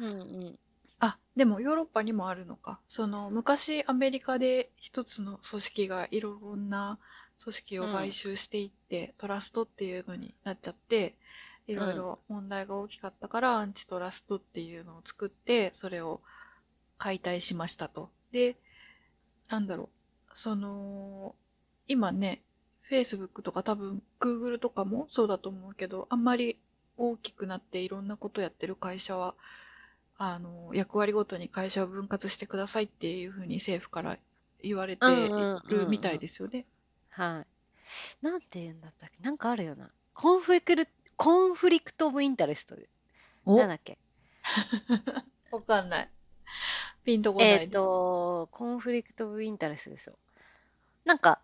[0.00, 0.58] んうん。
[0.98, 2.80] あ、でもヨーロッパにもあるのか。
[2.88, 6.98] その昔アメリカで一つの組織がいろんな
[7.42, 11.14] 組織を買収していって、トラストっていうのになっちゃって、
[11.66, 16.20] いろいろ問題が大きかったから、アンチトラストっていうのを作って、それを
[16.96, 18.10] 解体しましたと。
[18.32, 18.56] で、
[19.48, 19.88] なんだろう。
[20.32, 21.34] その、
[21.88, 22.42] 今ね、
[22.90, 26.58] Facebook とか多分 Google とかもそうだと思うけど、あんまり
[26.96, 29.34] 大きくなっていろんなことやってる会社は、
[30.18, 34.16] あの、役割ごとに会社を分割してくださいっていうふうに政府から
[34.62, 35.04] 言われて
[35.68, 36.64] るみたいですよね。
[37.10, 37.44] は
[38.22, 38.24] い。
[38.24, 39.22] なんて言うんだったっけ？
[39.22, 39.90] なんかあるよな。
[40.14, 42.76] conflic、conflict of interest。
[43.44, 43.58] お？
[43.58, 43.98] なんだっけ？
[45.50, 46.10] わかんない。
[47.04, 47.72] ピンとこないえっです。
[47.72, 50.16] と、 conflict of interest ですよ。
[51.04, 51.40] なんか、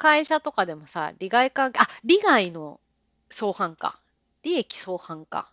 [0.00, 2.80] 会社とかでもさ、利害関係、あ、利害の
[3.28, 4.00] 相反か。
[4.42, 5.52] 利益相反か。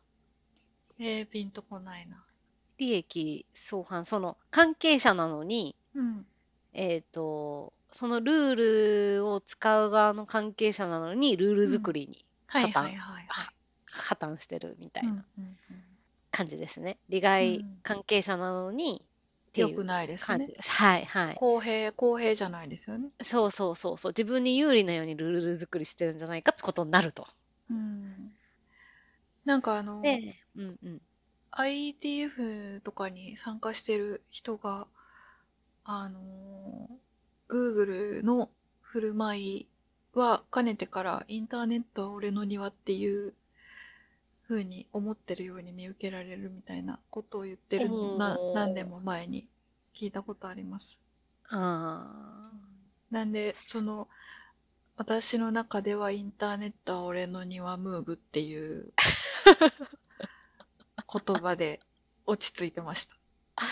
[0.98, 2.24] えー、ピンとこないな。
[2.78, 6.26] 利益相反、その関係者なのに、うん。
[6.72, 13.48] えっと、そのルールを使う側の関係者なのに、ルール作りにはい加担はいはいはい。
[13.86, 15.58] 破綻してるみたいうんなうん
[16.32, 17.00] 感じですね。
[17.10, 19.06] 利う害ん関係者なのに
[19.64, 20.54] っていうよくないですね感じ。
[20.54, 20.70] です。
[20.72, 21.36] はいはい。
[21.36, 23.10] 公平、公平じゃないですよね。
[23.22, 24.12] そうそうそうそう。
[24.12, 27.28] 自分に有利なようにルール作りしてるんじゃないかってことになると。
[27.72, 28.32] うん。
[29.46, 31.02] なんかあの、で、うんうん。
[31.52, 34.88] IETF とかに参加してる人が、
[35.86, 38.50] あのー、Google の
[38.82, 39.68] 振る舞い
[40.14, 43.34] はかねてからインターネットは俺の庭っていう
[44.48, 49.48] 風に思ってるように見受けられるみたいなことを言ってるなおー何年も前に
[49.94, 51.02] 聞いたことあります。
[51.50, 52.52] あ
[53.10, 54.08] なんで、その、
[54.98, 58.92] 私の中ではインターネットは俺の庭ムーブっていう
[61.26, 61.80] 言葉で
[62.26, 63.16] 落ち着いてました。
[63.58, 63.64] あ。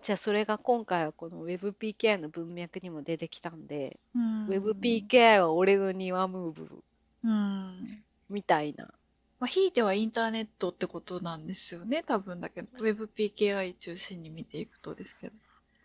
[0.00, 6.84] じゃあそれが今回はこの WebPKI の文脈にも出てきたんで、うん WebPKI は俺の庭ムーブ
[7.24, 8.04] うん。
[8.28, 8.92] みたいな。
[9.40, 12.68] まあ、ひいてはインターネットってことなんですよね、多分だけど。
[12.78, 15.34] WebPKI 中心に見ていくとですけど。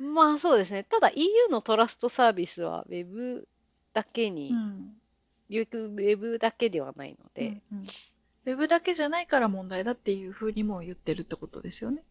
[0.03, 0.83] まあそうですね。
[0.83, 3.47] ただ EU のトラストサービスは Web
[3.93, 4.95] だけに、うん。
[5.49, 7.85] Web だけではないので、うんうん、
[8.45, 12.03] ウェブだけじゃないから問題だっていうふうにも言ってるってことですよね。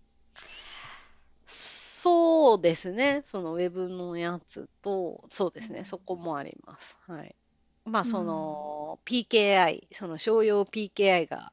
[1.46, 3.22] そうですね。
[3.24, 5.80] そのウェブのやつと、そうですね。
[5.80, 6.98] うんそこもあります。
[7.06, 7.34] はい。
[7.88, 11.52] まあその PKI、その商用 PKI が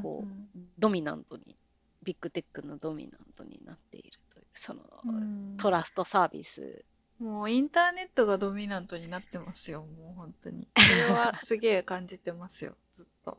[0.00, 1.56] こうドミナントに、
[2.02, 5.20] ビッグテックのドミナントになっているという、そのうんう
[5.54, 6.84] んトラストサービス。
[7.18, 10.68] もうインターネットがドミナントになってますよ、もう本当に。
[10.76, 13.38] それはすげえ感じてますよ、 ずっと。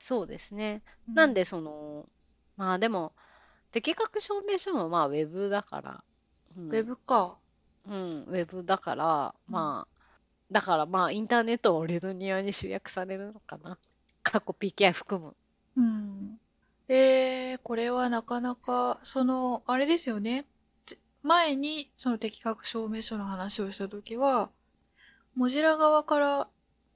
[0.00, 0.82] そうですね。
[1.06, 2.06] なんでその、
[2.56, 3.12] まあでも、
[3.70, 6.04] 適格証明書もまあウェブだから、
[6.56, 7.38] うんウェブか。
[7.86, 9.97] うん、ウェブだから、まあ、
[10.50, 13.78] だからまあ、インターネットをレドニアに集約されるのかな。
[14.22, 15.34] 過去 PKI 含む。
[15.76, 16.40] うん。
[16.88, 20.46] えー、これはなかなか、その、あれですよね。
[21.22, 24.50] 前にその適格証明書の話をした時は、
[25.34, 26.48] Mozilla 側から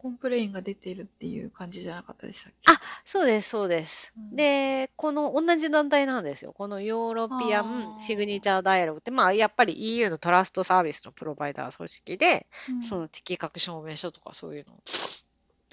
[0.02, 2.72] complain が出てるっていう感じじゃなかったでしたっけ？
[2.72, 4.12] あそうです、そうです。
[4.16, 4.36] うん。
[4.36, 6.52] で、この同じ団体なんですよ。
[6.52, 12.82] この European Signature Dialog って、まあ、やっぱり EU のトラストサービスのプロバイダー組織で、うん。
[12.82, 14.82] その適格証明書とかそういうのを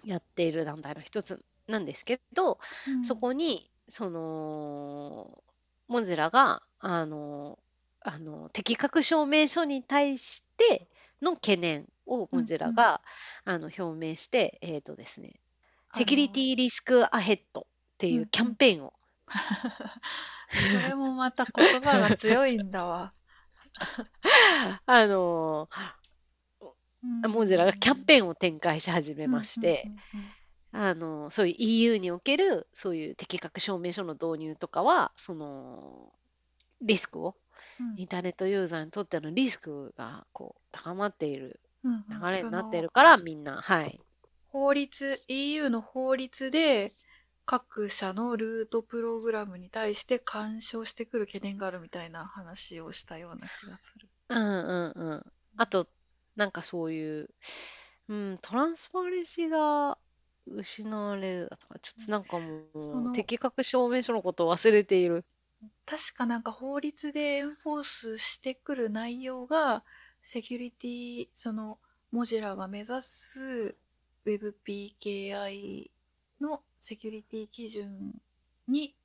[0.05, 3.03] やっている団体の一つなんですけど、うん。
[3.05, 5.43] そこに、その、
[5.87, 7.57] Mozilla が、あの、
[8.01, 10.87] あの、適格証明書に対して
[11.21, 13.01] の懸念をモンゼラが、
[13.45, 15.39] あの、表明して、えっとですね、
[15.93, 17.63] セキュリティリスクアヘッドっ
[17.97, 18.93] ていうキャンペーンを、
[20.49, 23.13] それもまた言葉が強いんだわ。
[24.85, 25.69] あの、
[27.01, 29.89] モンゼラがキャンペーンを展開し始めまして、
[30.71, 36.11] あの、そういう EU における、そういう適格証明書の導入とかは、その、
[36.81, 37.48] リスクを、うん
[37.97, 43.99] インターネットユーザーにとってのリスクがこう高まっている流れになっているから、みんな、はい。
[44.47, 46.91] 法律 EU の法律で
[47.45, 54.07] 各社のルートプログラムに対して干渉してくる懸念があるみたいな話をしたような気がする。
[54.29, 55.25] うんうんうん。
[55.57, 55.87] あと、
[56.35, 57.29] なんかそういう、
[58.07, 59.97] うん、トランスパレンシーが
[60.47, 65.25] 失われるだとか、ちょっとなんかもう、その適格証明書のことを忘れている。
[65.85, 69.83] 確かなんか法律でエンフォースしてくる内容が
[70.21, 71.79] セキュリティその
[72.11, 73.75] モジュラが目指す
[74.25, 75.89] WebPKI
[76.41, 78.13] のセキュリティ基準
[78.67, 78.95] に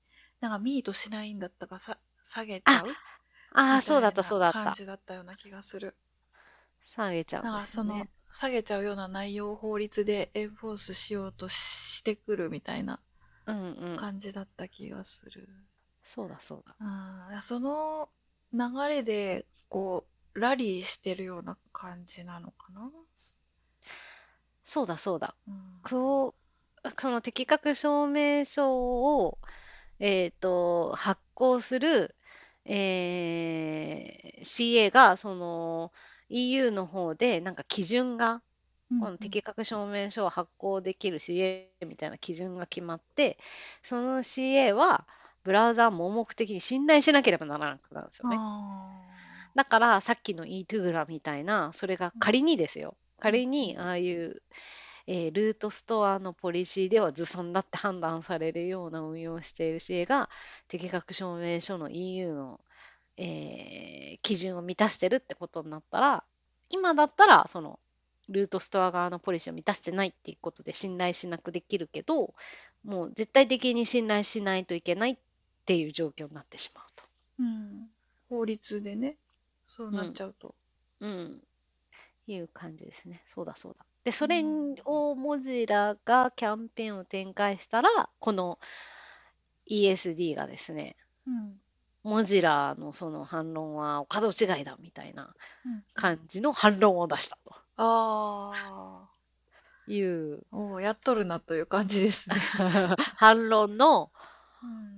[0.40, 2.86] なんかミートしないんだったかさ下げちゃう
[3.56, 4.64] ああ、みそうだった、そうだった。
[4.64, 5.94] 感じだったような気がする。
[6.84, 8.06] 下げちゃうんなんかその。
[8.32, 12.98] 下げちゃうような内容を法律でエンフォースしようとしてくるみたいな
[13.46, 13.96] うんうん。
[13.96, 15.48] 感じだった気がする。
[16.04, 16.76] そうだ、そうだ。
[16.80, 18.08] うん、その
[18.52, 22.90] 流れでこうラリーしてるような感じなのかな？
[24.64, 25.34] そうだ、そうだ。
[25.48, 26.34] うんこ
[26.82, 29.38] う、この適格証明書を、
[29.98, 32.14] えっと、発行する、
[32.64, 35.92] えー CA が、その、
[36.28, 38.42] EU の方で、なんか基準が、
[39.00, 43.38] この適格証明書を発行できる CA みたいな基準が決まって、
[43.82, 45.06] その CA は、
[45.44, 48.36] ブラウザー盲目的に信頼しなければならなくなるんですよね。
[48.38, 48.88] あ
[49.54, 52.96] だから、さっきの eToGra みたいな、それが仮にですよ。
[53.20, 54.42] 仮に、ああいう、
[55.06, 60.30] えールートストアのポリシーではずさんだって判断されるような運用をしている CA が、
[60.66, 62.60] 適格証明書の EU の、
[63.16, 66.24] えー基準を満たしてるってことになったら、
[66.70, 67.78] 今だったら、その、
[68.28, 72.34] ルートストア側のポリシーを満たしてないっていうことで信頼しなくできるけど、
[72.84, 75.16] もう絶対的に信頼しないといけないっ
[75.64, 77.04] ていう状況になってしまうと。
[77.40, 77.88] ーうん、
[78.28, 79.16] 法律でね
[79.66, 80.54] そうなっちゃうと。
[81.00, 81.40] うん。
[82.26, 83.22] いう感じですね。
[83.28, 83.84] そうだそうだ。
[84.04, 84.42] で、それ
[84.84, 88.58] をモジラがキャンペーンを展開したら、この
[89.70, 90.96] ESD がですね、
[91.26, 91.60] うん
[92.02, 97.38] Mozilla のその反論はお門違いだみたいなうん感じの反論を出した
[97.78, 99.08] ああ
[99.86, 102.36] というおーやっとるなという感じですね。
[103.16, 104.33] 反論の、うん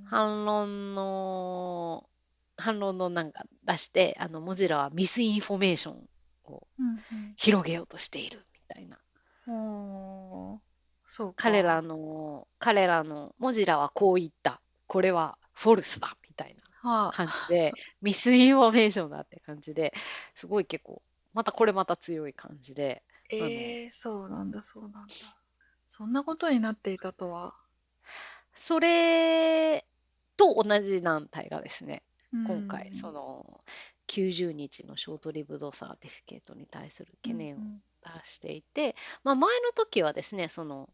[0.05, 2.09] 反論の、
[2.57, 6.09] 反論のなんか出して、あの、 Mozilla は misinformation
[6.44, 7.00] をうん
[7.37, 8.98] 広げようとしているみたいな。
[9.46, 10.59] うん、おー
[11.07, 14.61] そうか彼らの、彼らの、 Mozilla はこう言った。
[14.87, 17.72] これは false だみたいなはあ感じで、
[18.03, 19.92] misinformation だって感じで、
[20.35, 21.02] すごい結構、
[21.35, 25.14] またこれまた強い感じで、えー、そうなんだそうなんだ。
[25.88, 27.55] そんなことになっていたとは。
[28.57, 29.85] それ
[30.37, 32.69] と同じ団体がですね、今うん。
[32.69, 33.61] 回、その、
[34.09, 40.88] 90日の short-lived certificate に対する懸念をうん出していて、まあ、前の時はですね、その、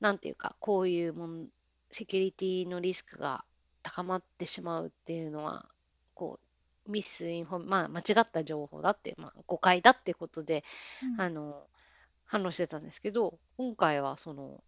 [0.00, 1.48] なんていうか、こういうもん
[1.90, 3.44] セキュリティのリスクが
[3.82, 5.68] 高まってしまうっていうのは、
[6.14, 6.38] こ
[6.86, 10.64] う、 misinfo、まあ、間違った情報だって、まあ、誤解だってことで、
[11.02, 11.20] うん。
[11.20, 11.66] あの、
[12.24, 14.62] 反論してたんですけど、今回はその、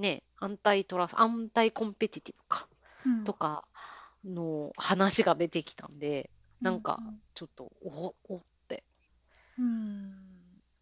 [0.00, 2.68] ね、 antitrust、 anti-competitive か、
[3.06, 3.24] うん。
[3.24, 3.64] とか
[4.24, 8.84] の話が出てきたんで、なんかうんちょっと、おおって、
[9.58, 10.14] うん、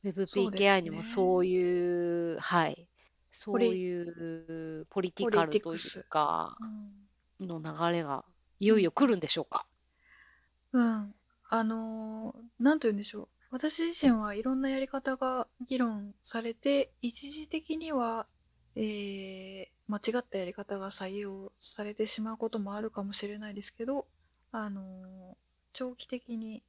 [0.04, 2.88] WebPKI にもねそういう、はい、
[3.30, 7.46] そうリいうポリティカルというか、うん。
[7.46, 8.24] の流れが
[8.58, 9.64] いよいよ来るんでしょうか？
[10.72, 11.14] うん。
[11.48, 13.28] あのーなんと言うんでしょう。
[13.50, 18.26] 私自身はいろんなやり方が議論されて、一時的には、
[18.78, 24.06] えー間違ったやり方が採用されてしまうこともあるかもしれないですけど、
[24.52, 25.36] あのー
[25.74, 26.62] 長期的に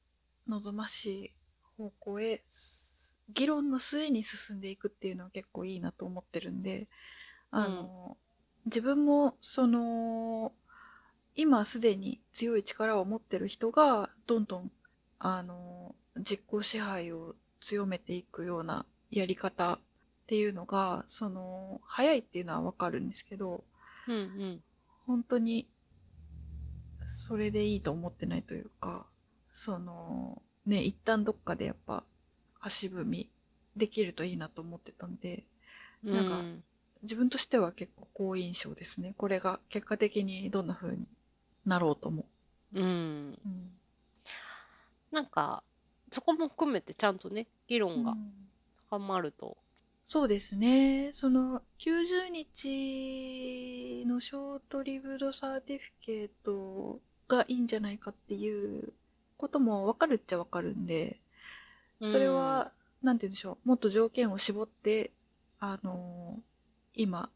[0.48, 1.34] 望ましい
[1.78, 6.88] 方向へ、す議論の末に進んでいくっていうのは結構いいなと思ってるんで、
[7.52, 8.30] あのー
[8.66, 10.52] 自分もその
[11.36, 14.72] 今すでに強い力を持ってる人がどんどん
[15.20, 19.80] あの実効支配を強めていくようなやり方
[20.30, 23.64] っていうのがその早いっていうのはわかるんですけど
[24.08, 24.64] うんうん。
[25.08, 25.68] 本当に
[27.04, 29.08] それでいいと思ってないというか
[29.52, 32.04] そのね一旦どっかでやっぱ
[32.62, 33.28] 足踏み
[33.76, 35.46] できるといいなと思ってたんで
[36.04, 36.64] なんかうん
[37.02, 41.08] 自分としては結構好印象ですねこれが結果的にどんな風に
[41.66, 42.26] なろうとも。
[42.74, 42.84] うん。
[42.84, 43.72] うん
[45.12, 45.64] なんか、
[46.12, 48.32] そこも含めてちゃんとね、議論がうん
[48.90, 49.58] 深まると。
[50.12, 51.12] そうですね。
[51.12, 58.92] その90日のショートリブドサーティフィケートがいいんじゃないかっていう
[59.38, 61.20] こともわかるっちゃわかるんで、
[62.02, 62.72] それは、
[63.04, 65.12] なんて言うんでしょう、もっと条件を絞って、
[65.60, 66.42] あのー
[66.96, 67.30] 今、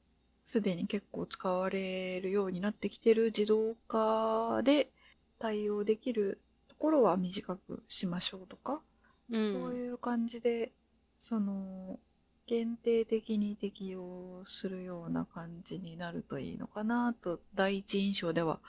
[0.44, 4.90] すでに結構使われるようになってきてる自動化で
[5.38, 8.82] 対応できるところは短くしましょうとか、
[9.30, 10.72] うん、そういう感じで、
[11.20, 12.00] その、
[12.46, 18.60] 限定的に適用するような感じになるといいのかなと、第一印象では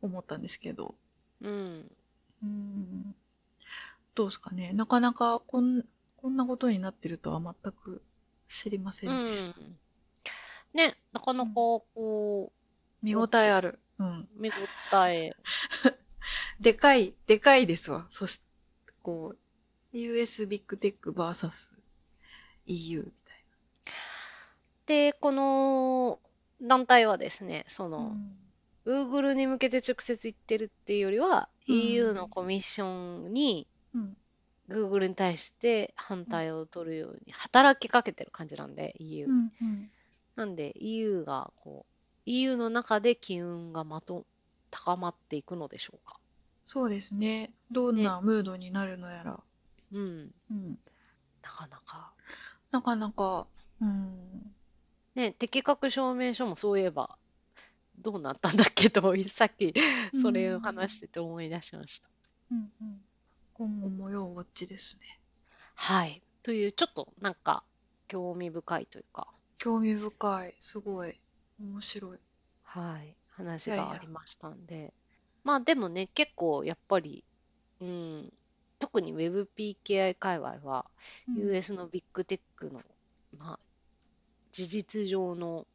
[0.00, 0.94] 思ったんですけど。
[1.42, 1.90] うん。
[2.42, 3.14] うん。
[4.14, 4.72] どうですかね。
[4.72, 5.84] なかなかこん、
[6.16, 8.02] こんなことになってるとは全く
[8.48, 9.60] 知りませんでした。
[9.60, 9.76] うん
[10.74, 13.78] ね、なかなかこう、見応えある。
[13.98, 14.28] うん。
[14.36, 14.52] 見応
[15.06, 15.32] え。
[16.60, 18.06] でかい、でかいですわ。
[18.10, 18.44] そして、
[19.00, 21.76] こう、US ビッグテック VS
[22.66, 23.23] EU み。
[24.86, 26.18] で、この
[26.62, 28.16] 団体はですね、その、
[28.84, 34.16] うん、Google に向けて直接言ってるっていうよりは、うん、EU のコミッションに、うん、
[34.68, 39.26] Google に対して反対を取るように働きかけてる感じなんで、EU。
[39.26, 39.90] うんうん
[40.36, 41.94] なんで EU がこう
[42.26, 44.24] EU の中で機運がまと
[44.70, 46.18] 高まっていくのでしょうか。
[46.64, 47.52] そうですね。
[47.70, 49.40] どんなムードになるのやら。
[49.92, 50.32] うん。
[50.50, 50.78] うん。
[51.42, 52.12] なかなか。
[52.70, 53.46] なかなか、
[53.80, 54.53] うん。
[55.14, 57.16] ね、適格証明書もそういえば、
[57.98, 59.74] どうなったんだっけと、 さっき
[60.20, 62.08] それを話してて思い出しました。
[62.50, 63.04] うんうん。
[63.54, 65.20] 今後も要ウォッチですね。
[65.74, 66.22] はい。
[66.42, 67.62] という、ちょっとなんか、
[68.08, 70.54] 興味深いというか、興味深い。
[70.58, 71.20] すごい。
[71.60, 72.18] 面白い。
[72.64, 74.92] はい、話がありましたんで。
[75.44, 77.24] まあでもね、結構やっぱり、
[77.80, 78.32] うん、
[78.78, 80.86] 特に WebPKI 界隈は、
[81.28, 82.82] うん US のビッグテックの、
[83.38, 83.58] まあ、
[84.54, 85.66] 事実上の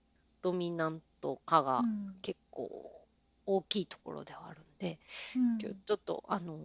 [0.41, 1.81] ドミナント化が
[2.21, 2.69] 結構
[3.45, 4.99] 大きいところではあるんで、
[5.35, 6.57] うんちょっとあの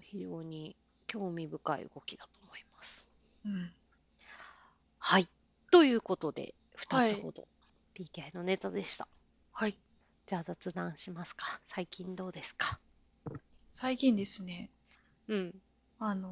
[0.00, 0.74] 非常に
[1.06, 3.08] 興味深い動きだと思います。
[3.46, 3.70] うん
[4.98, 5.28] はい。
[5.70, 7.46] ということで、2つほど
[7.94, 9.06] PKI のネタでした。
[9.52, 9.78] はい。
[10.26, 11.60] じゃあ雑談しますか。
[11.68, 12.80] 最近どうですか？
[13.72, 14.70] 最近ですね。
[15.28, 15.54] うん。
[16.00, 16.30] あの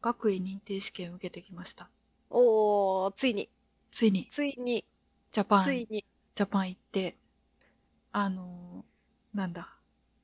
[0.00, 1.90] ー、学位認定試験受けてきました。
[2.30, 3.48] おー、ついに。
[3.92, 4.28] ついに。
[4.30, 4.84] ついに。
[5.30, 5.64] ジャパン。
[5.64, 6.04] ついに。
[6.34, 7.16] ジャパン行って、
[8.12, 9.76] あのー、なんだ。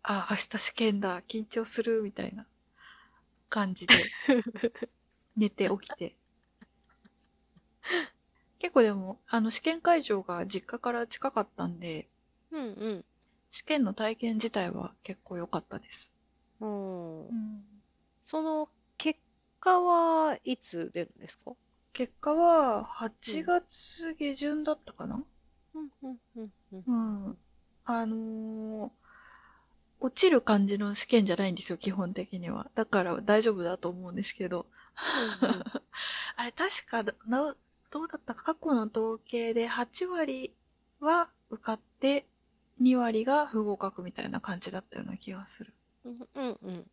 [0.02, 1.22] あ、明日試験だ。
[1.22, 2.02] 緊張する。
[2.02, 2.46] みたいな
[3.50, 3.94] 感じで。
[5.36, 6.16] 寝て起きて。
[8.60, 12.08] 結構でも、あの、試験会場が実家から近かったんで、
[12.50, 13.04] うんうん。
[13.50, 16.14] 試験の体験自体は結構良かったです。
[16.60, 17.28] うん。
[18.22, 19.18] その結
[19.60, 21.52] 果はいつ出るんですか？
[21.98, 25.20] 結果は8月下旬だったかな、
[25.74, 26.52] うんうんうん
[26.86, 27.26] うん。
[27.26, 27.38] うん。
[27.84, 28.90] あのー、
[29.98, 32.70] 落ちる感じの試験じゃないんですよ、基本的には。
[32.76, 34.66] だから大丈夫だと思うんですけど。
[35.42, 35.64] うんうん、
[36.36, 37.56] あれ、確かな、
[37.90, 38.54] どうだったか？
[38.54, 40.54] 過去の統計で8割
[41.00, 42.28] は受かって
[42.80, 45.74] 2割が不合格みたいな感じだったような気がする。
[46.04, 46.86] うんうんうん。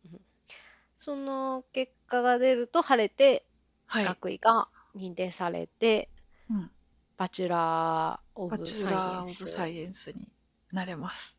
[0.96, 3.46] その結果が出ると晴れて、
[3.86, 4.66] はい、学位が
[4.96, 6.08] 認定されて、
[6.50, 6.70] うん、
[7.16, 9.46] Bachelor of Science。
[9.46, 10.28] サイエンスに
[10.72, 11.38] なれます。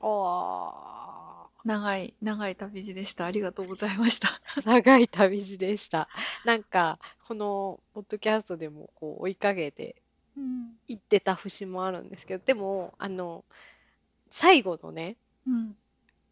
[0.00, 0.96] おー。
[1.66, 3.26] 長い、長い旅路でした。
[3.26, 4.40] ありがとうございました。
[4.64, 6.08] 長い旅路でした。
[6.44, 10.00] なんか、このポッドキャストでもこう追いかけて
[10.86, 13.44] 行ってた節もあるんですけど、でも、あの、
[14.30, 15.76] 最後のね、うん、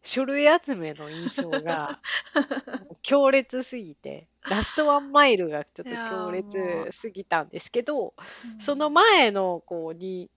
[0.05, 1.99] 書類集めの印象が
[3.01, 8.13] 強烈すぎて、ラストワンマイルがちょっと強烈すぎたんですけど、
[8.59, 10.29] その前のこうに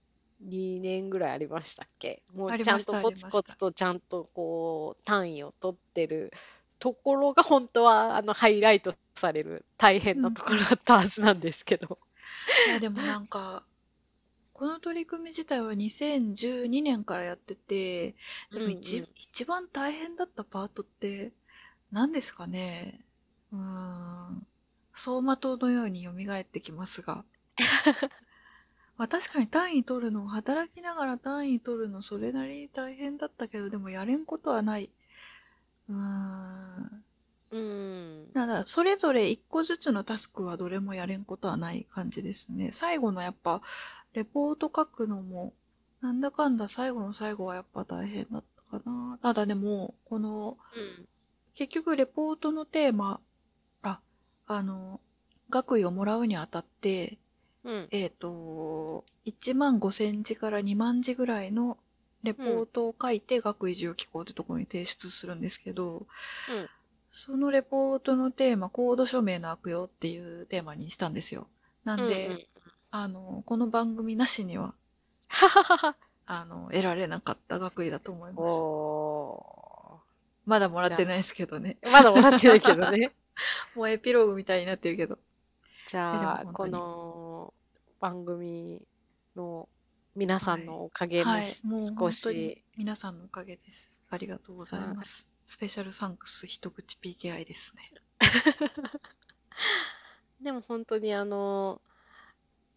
[0.43, 2.23] 2年ぐらいありましたっけ？
[2.33, 6.31] もうちゃんとコツコツとちゃんとこう単位を取ってる
[6.79, 11.99] ところが本当はあのハイライトされる大変なところだったはずなんですけど。
[12.67, 13.63] いやでもなんか
[14.59, 18.13] この取り組み自体は2012年からやってて
[18.51, 21.31] でも一うんうん、一番大変だったパートって
[21.93, 22.99] 何ですかね？
[23.53, 24.45] うん
[24.91, 27.23] 走馬灯のように蘇ってきますが
[28.97, 34.89] まあ確かに単位取るの、働きながら単位取るの、それなりに大変だったけど、でもやれんことはない。
[35.89, 37.03] うーん。
[37.51, 38.27] うん。
[38.33, 42.71] ただ、それぞれ一個ずつのタスクはどれもやれんことはない感じですね。
[42.73, 43.61] 最後のやっぱ、
[44.13, 45.53] レポート書くのも、
[46.01, 49.19] なんだかんだ最後の最後はやっぱ大変だったかな。
[49.21, 51.05] ただでも、この、うん、
[51.53, 53.19] 結局レポートのテーマ、
[53.81, 53.99] あ、
[54.47, 55.01] あの、
[55.49, 57.17] 学位をもらうにあたって、
[57.63, 61.77] うん、えっ、ー、と、1万5千字から2万字ぐらいの
[62.23, 66.05] レポートを書いて学位授与機構ってところに提出するんですけど、うん。
[67.11, 71.47] そのレポートのテーマ、コード署名の悪用っていうテーマにしたんですよ。
[71.83, 72.47] なんで、
[72.91, 74.73] あの、この番組なしには、
[75.27, 75.95] はははは。
[76.25, 78.41] あの、得られなかった学位だと思います。
[78.41, 79.99] お
[80.45, 81.77] まだもらってないですけどね。
[81.83, 83.11] ーまだもらってないけどね。
[83.75, 85.19] もうエピローグみたいになってるけど。
[85.87, 87.53] じゃあ、この
[87.99, 88.81] 番組
[89.35, 89.69] の
[90.15, 91.47] 皆さんのおかげもはい。
[91.63, 93.99] もう少し、皆さんのおかげです。
[94.09, 95.29] ありがとうございます。
[95.45, 97.93] スペシャルサンクス一口 PKI ですね。
[100.41, 101.81] でも本当にあの、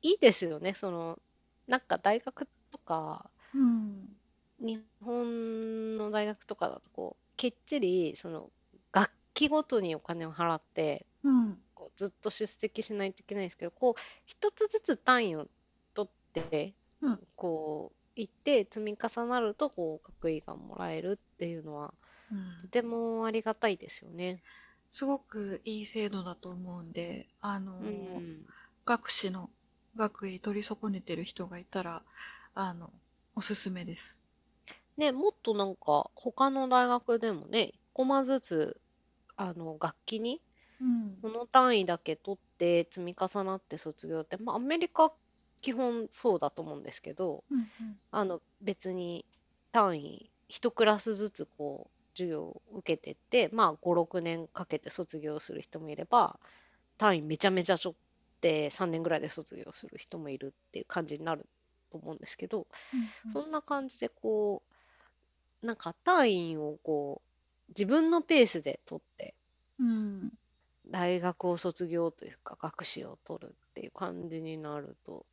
[0.02, 0.74] いいですよね。
[0.74, 1.18] その、
[1.66, 4.16] なんか大学とか、うん。
[4.60, 8.50] 日本の大学とかだとこう、きっちり、その、
[8.92, 11.58] 楽器ごとにお金を払って、うん。
[11.74, 15.48] こうずっと出席しないといけないんですけど、こう、一つずつ単位を
[15.94, 21.94] 取って、うんこう、行って積み重なると、こう、学位がもらえるっていうのは、
[22.30, 24.42] うんとてもありがたいですよね。
[24.90, 28.46] すごくいい制度だと思うんで、あの、うん。
[28.86, 29.50] 学士の
[29.96, 32.02] 学位取り損ねてる人がいたら、
[32.54, 32.90] あの、
[33.34, 34.22] おすすめです。
[34.96, 38.80] ね、もっとなんか、他の大学でもね、一コマずつ、
[39.36, 40.40] あの、楽器に、
[40.80, 45.12] うんこの単位だけ取って積み重なって卒業って、まあ、アメリカ
[45.60, 47.66] 基本そうだと思うんですけど、うん
[48.10, 49.24] あの別に
[49.70, 56.38] 単位一クラスずつこう授業を受けてって、まあ、56年かけて卒業する人もいれば
[56.98, 57.94] 単位めちゃめちゃちょ
[58.42, 61.46] って3年ぐらいで卒業する人もいるっていう感じになる
[61.92, 62.66] と思うんですけど、
[63.26, 64.62] うんそんな感じでこ
[65.62, 69.34] うなんか単位をこう自分のペースで取って
[69.78, 70.32] うん。
[70.90, 75.24] 大学を卒業というか学士を取るっていう感じになると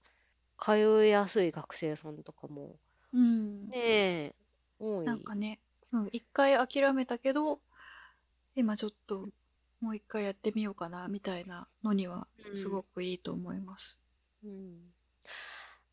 [0.59, 2.75] 通いやすい学生さんとかも
[3.11, 3.67] うん。
[3.69, 4.35] ねえ
[4.79, 5.59] 多いなんかね、
[5.91, 7.59] うん、一回諦めたけど、
[8.55, 9.29] 今ちょっと
[9.81, 12.55] もう一回やってみようかな、みたいなのにはうん。
[12.55, 13.99] すごくいいと思います。
[14.43, 14.93] うん。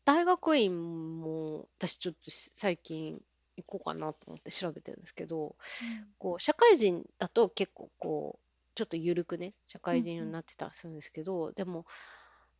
[0.05, 3.21] 大学院も私ちょっとし最近
[3.57, 5.55] 行こうかなと思って調べてるんですけど
[6.17, 11.85] こう社会人だと結構こうちょっと緩くね社会人になってたりするんですけど、でも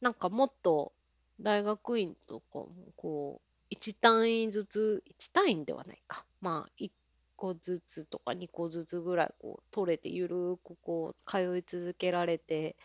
[0.02, 0.92] なんかもっと
[1.40, 6.26] 大学院とかもこう1単位ずつ1単位ではないか。
[6.42, 6.92] まあ1
[7.38, 12.76] 個ずつとか2個ずつぐらいこう取れてゆるくこう通い続けられて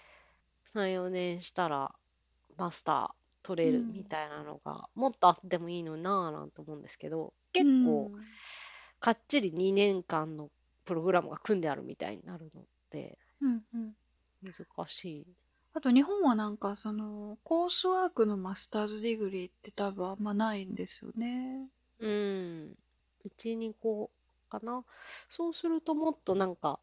[0.74, 1.92] 34年したら
[2.56, 3.08] マスター
[3.42, 8.22] 取れるうんみたいなのが、もっとあってもいいのになぁなんて思うんですけど結構、うん
[9.00, 10.48] かっちり2年間の
[10.84, 13.96] プログラムが組んであるみたいになるのでうんうん。
[14.44, 15.26] 難しい。
[15.74, 21.66] あと日本はなんかその coursework の master's degree って多分あんまないんですよね。
[21.98, 22.76] うん。
[23.24, 24.21] うちにこう
[24.52, 24.84] かな。
[25.28, 26.80] そうするともっとなんか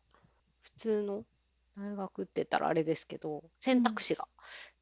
[0.63, 1.25] 普通の
[1.77, 4.27] 大学って言ったらあれですけど選択肢が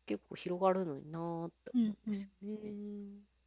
[0.05, 2.29] 結構広がるのになーって思うんですよ
[2.63, 2.73] ね。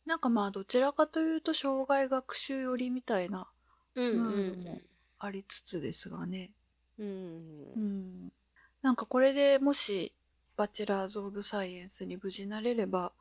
[0.06, 3.48] なんかまあどちらかというと障害学習寄りみたいな
[3.94, 4.82] うんうんうん
[5.20, 6.50] ありつつですがね。
[6.98, 7.06] うん。
[7.06, 7.10] う
[7.80, 8.32] んうん。
[8.82, 10.14] なんかこれでもし
[10.56, 13.12] バチェラーズ・オブ・サイエンスに無事なれれば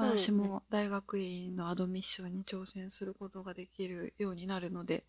[0.00, 5.04] うん私も大学院のアドミッションに挑戦することができるようになるので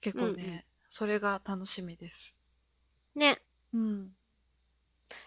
[0.00, 2.36] 結構ね、うんうんそれが楽しみです。
[3.14, 3.38] ね。
[3.72, 4.12] うん。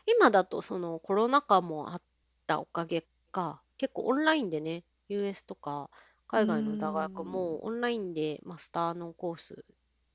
[0.06, 2.02] 今だとそのコロナ禍もあっ
[2.48, 5.90] たおかげか結構オンラインでね US とか
[6.28, 9.64] 海外の大学もオンラインでマスターのコース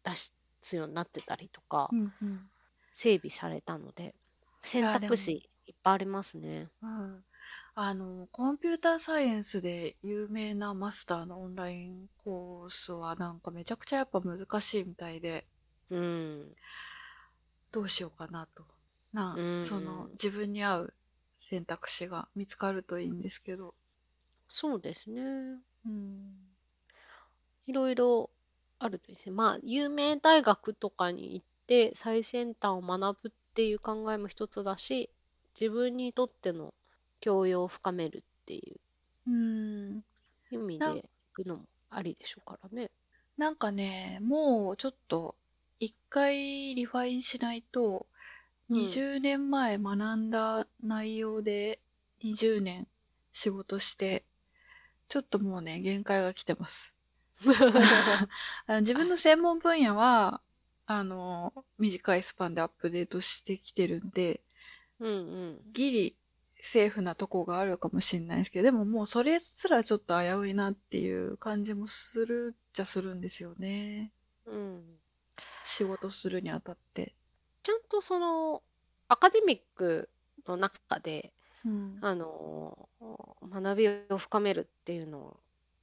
[0.04, 0.10] 出
[0.60, 2.50] すようになってたりとかうんうん。
[2.92, 4.14] 整備されたので
[4.62, 6.68] 選択肢いっぱいありますね。
[6.82, 7.24] うん
[7.74, 15.46] あの、コンピューターサイエンスで有名なマスターのオンラインコースはなんかめちゃくちゃやっぱ難しいみたいで、
[15.90, 16.54] うん。
[17.72, 18.64] どうしようかなと。
[19.12, 20.94] な、うんその自分に合う
[21.38, 23.74] 選択肢が見つかるといいんですけど。
[24.48, 25.22] そうですね。
[25.86, 26.32] うん。
[27.66, 28.30] いろいろ
[28.78, 29.34] あるといいですね。
[29.34, 35.10] まあ有名大学とかに行って最先端を学ぶっていう考えも一つだし
[35.58, 36.72] 自分にとっての
[37.20, 40.04] 教養を深めるっていううん。
[40.50, 41.02] 意味なで
[41.34, 42.90] 行くのもありでしょうからね。
[43.36, 45.34] なんかね、もうちょっと
[45.80, 48.06] 一回リファインしないと、
[48.70, 51.80] うん20年前学んだ内容で
[52.22, 52.86] 20年
[53.32, 54.24] 仕事して、
[55.08, 56.94] ちょっともうね、限界が来てます。
[58.80, 60.42] 自分の専門分野は、
[60.84, 64.42] あの、短いスパンでアップデートしてきてるんで、
[65.00, 65.16] うんう
[65.52, 65.60] ん。
[65.72, 66.16] ギリ
[66.68, 74.12] セーフなとこがあるかもしれないですけど、でももうそれすらちょっと危ういなっていう感じもするっちゃするんですよね。
[74.44, 74.84] うん。
[75.64, 77.14] 仕事するにあたって。
[77.62, 78.62] ちゃんとその、
[79.08, 80.10] アカデミック
[80.46, 81.32] の中で、
[81.64, 81.98] うん。
[82.02, 82.88] あの、
[83.50, 85.36] 学びを深めるっていうのは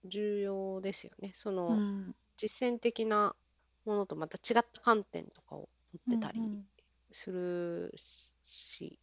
[0.06, 1.32] 重要ですよね。
[1.34, 2.16] その、うん。
[2.38, 3.36] 実践的な
[3.86, 5.68] ものとまた違った観点とかを
[6.10, 6.42] 持ってたり
[7.12, 9.00] するし、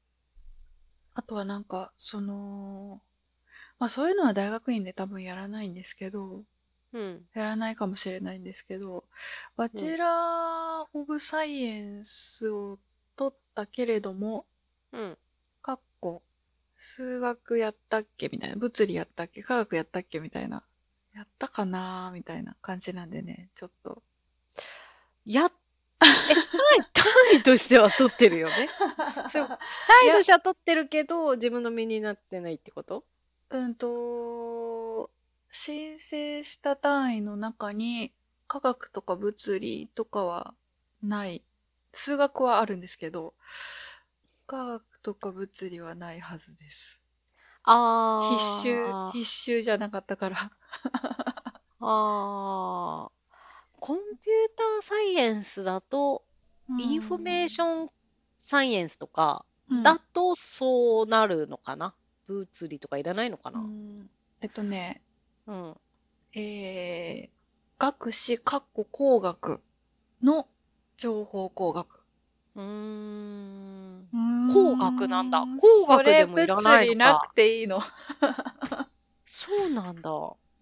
[1.15, 3.01] あとはなんか、その、
[3.79, 6.43] まあそういうのは大学院で多分やらないんですけど、
[6.93, 9.05] うん、やらないかもしれないんですけど、
[9.57, 12.79] バチェラー・オブ・サイエンスを
[13.17, 14.45] 取ったけれども、
[14.93, 15.19] うん、
[15.63, 16.23] かっこ、
[16.77, 20.63] 数学やったっけみたいな、物理やったっけ科学やったっけみたいな、
[21.15, 24.03] やったかなみたいな感じなんでね、ちょっと。
[25.25, 25.53] やっ、
[26.29, 26.43] え、単
[26.79, 28.69] 位、単位としては取ってるよね。
[29.31, 29.59] そう単
[30.09, 33.05] 位としては取ってるけど、自分の身になってないってこと？
[33.51, 35.11] うんと、
[35.51, 38.13] 申請した単位の中に
[38.49, 40.55] 科学とか物理とかは
[41.03, 41.43] ない。
[41.93, 43.35] 数学はあるんですけど、
[44.47, 47.01] 科学とか物理はないはずです。
[47.65, 50.51] あ必修、あ必修じゃなかったから。
[51.81, 53.12] あー
[53.85, 56.23] コンピューターサイエンスだと、
[56.79, 61.93] information science とかだとそうなるのかな？
[62.29, 63.59] 物理とかいらないのかな？
[63.59, 64.09] うん
[64.41, 65.03] えっとね、
[65.49, 65.77] うん。
[66.33, 67.31] えー、
[67.77, 69.61] 学士、かっこ工学
[70.23, 70.47] の
[70.97, 72.05] 情報工学。
[72.55, 74.09] うーん。
[74.53, 77.81] 工工学なんだ工学でもいらないのかそなくていいの。
[79.27, 80.11] そうなんだ。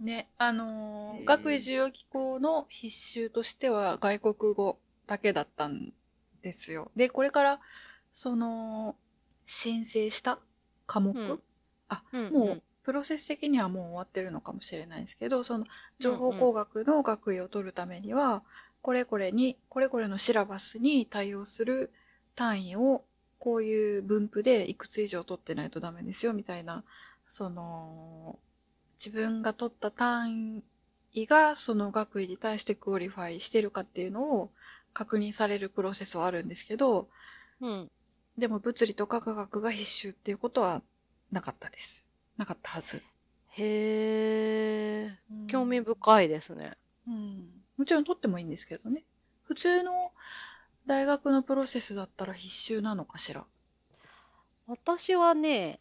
[0.01, 5.93] ね、あのー学位授与機構の必修としては外国語だけだったん
[6.43, 6.91] ですよ。
[6.97, 7.61] で、これから、
[8.13, 8.97] その、
[9.45, 10.39] 申請した
[10.87, 11.41] 科目、うん。
[11.89, 15.67] あ、うんもう、プロセス的にはもう終わってるのかもしれないですけど、その、
[15.99, 18.43] 情報工学の学位を取るためには、
[18.81, 21.93] これこれに、これこれのシラバスに対応する
[22.35, 23.05] 単位を、
[23.39, 26.85] こういう分布でいくつ以上取ってないとダメですよ、みたいな、
[27.29, 28.39] その、
[29.05, 30.63] 自分が取った単
[31.15, 34.51] 位がその学位に対して qualify してるかっていうのを
[34.93, 37.09] 確認されるプロセスはあるんですけど、
[37.61, 37.91] うん。
[38.37, 40.83] でも物理とか科学が必修っていうことは
[41.33, 42.11] なかったです。
[42.37, 43.03] なかったはず。
[43.53, 46.77] へえ、興味深いですね。
[47.09, 47.49] うん。
[47.79, 49.05] もちろん取ってもいいんですけどね。
[49.45, 50.13] 普通の
[50.87, 53.45] 大学のプロセスだったら必修なのかしら。
[54.67, 55.81] 私はね、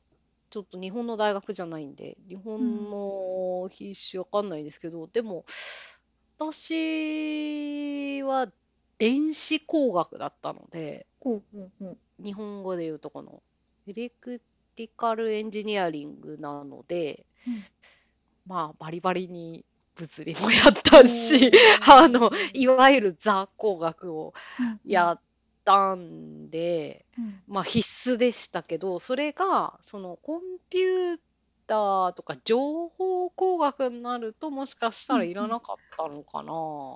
[0.50, 5.46] ちょっと日本の大学じゃないんで、日本の必修わかんないですけど、でも、
[6.38, 8.48] 私は
[8.98, 11.98] 電子工学だったので、ほうほうほう。
[12.24, 13.42] 日本語で言うとこの
[13.88, 17.64] electrical engineering なので、うん。
[18.48, 21.52] まあバリバリに物理もやったし、
[21.88, 24.34] あの、いわゆるザ工学を
[24.86, 25.22] やっ
[25.70, 30.42] たんで、うんまあ必須でしたけど、それがそのコン
[30.72, 31.20] ピュー
[31.68, 36.52] ターとか情報工学になるともしかしたらいらなかったのかな。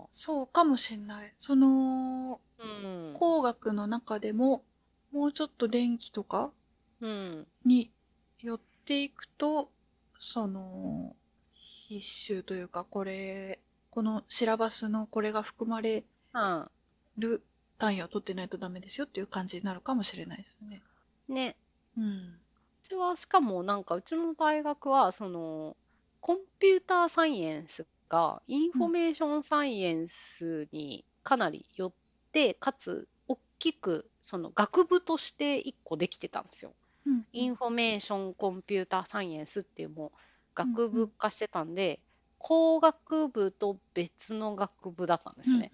[0.10, 1.32] そうかもしんない。
[1.36, 3.14] その、うん。
[3.14, 4.64] 工学の中でも、
[5.12, 6.52] もうちょっと電気とか
[7.00, 7.48] うん。
[7.66, 7.92] に
[8.40, 9.70] 寄っていくと、
[10.18, 11.16] その、
[11.54, 13.60] 必修というか、これ、
[13.92, 16.04] このシラバスのこれが含まれ
[16.34, 16.72] うん。
[17.20, 17.44] る
[17.78, 20.82] 単位を取ってないとダメですよっていう感じになるかもしれないですね。
[21.28, 21.56] ね。
[21.98, 22.04] うん。
[22.04, 22.40] う
[22.84, 25.76] ちはしかもなんかうちの大学はその
[26.20, 31.94] computer science が information science にかなりよっ
[32.32, 36.74] て、かつ大きくその学部として一個できてたんですよ。
[37.06, 37.26] うん。
[37.34, 40.18] インフォメーションコンピューターサイエンスっていうもう
[40.56, 42.00] 学部化してたんで、
[42.44, 45.72] 工学部と別の学部だったんですね。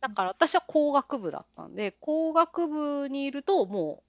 [0.00, 4.02] だから私は工学部だったんで工学部にいるとも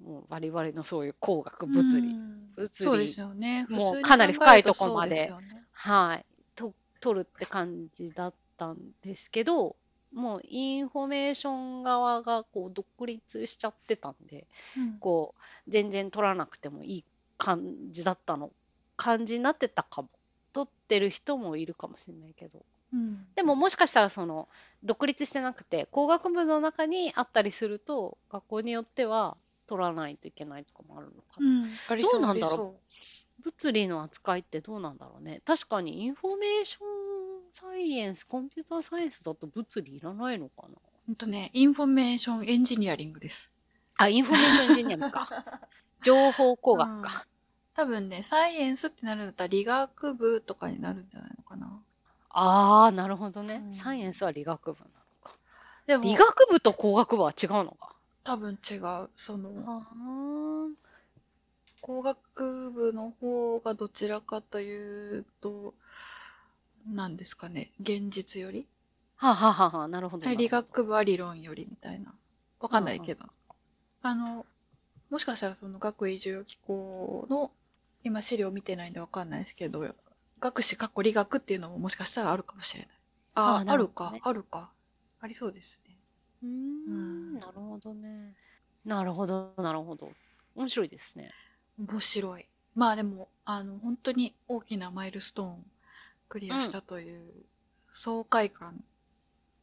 [0.00, 2.52] うもうバリバリのそういう工学物理、うん。
[2.54, 2.68] 物理。
[2.68, 3.66] そうですよね。
[3.68, 5.26] もうかなり深いとこまで。
[5.26, 5.32] ね。
[5.72, 6.24] はい。
[6.54, 9.76] と取るって感じだったんですけど
[10.14, 14.46] もうインフォメーション側がこう独立しちゃってたんで
[14.76, 14.98] うん。
[15.00, 17.04] こう全然取らなくてもいい
[17.36, 18.50] 感じだったの
[18.96, 20.08] 感じになってたかも
[20.56, 22.64] 取ってる人もいるかもしれないけど。
[22.94, 23.26] うん。
[23.34, 24.48] でももしかしたらその
[24.82, 29.36] 独立してなくて工学部の中にあったりすると学校によっては
[29.66, 31.46] 取らないといけないとかもあるのかな、
[31.94, 32.76] うん、どうなんだろ
[33.38, 33.42] う？
[33.42, 35.42] 物理の扱いってどうなんだろうね。
[35.44, 40.68] 確かに information science computer science だと物理いらないのかな。
[41.06, 43.50] ほんとね、 information engineering です。
[43.98, 45.28] あ information engineerリングか。
[46.02, 47.26] 情報工学か。
[47.76, 51.70] 多分ね、サイエンスってなるんだったら理学部とかになるんじゃないのかな。
[52.30, 53.62] ああ、なるほどね。
[53.66, 54.90] うんサイエンスは理学部なの
[55.22, 55.36] か。
[55.86, 57.94] でも、理学部と工学部は違うのか。
[58.24, 59.10] 多分違う。
[59.14, 60.70] その、あー
[61.82, 65.74] 工学部の方がどちらかというと、
[66.92, 68.66] なんですかね、現実より？
[69.16, 70.26] はあはあはあはあ、なるほど。
[70.26, 72.12] 理学部は理論よりみたいな。
[72.58, 73.24] わかんないけど。
[74.02, 74.44] あの、
[75.10, 77.50] もしかしたらその学位需要機構の、
[78.06, 79.84] 今資料見てないんでわかんないですけど、
[80.38, 82.90] 学士かっこ理学っていうのももしかしたらあるかもしれない。
[83.34, 84.70] あああ、あるか、あるか？
[85.20, 85.96] ありそうですね。
[86.44, 88.36] うんん、なるほどね。
[88.84, 90.12] なるほど、なるほど。
[90.54, 91.32] 面白いですね。
[91.78, 92.46] 面白い。
[92.76, 95.66] まあでも、あの、本当に大きなマイルストーン
[96.28, 97.44] クリアしたという
[97.90, 98.84] 爽快感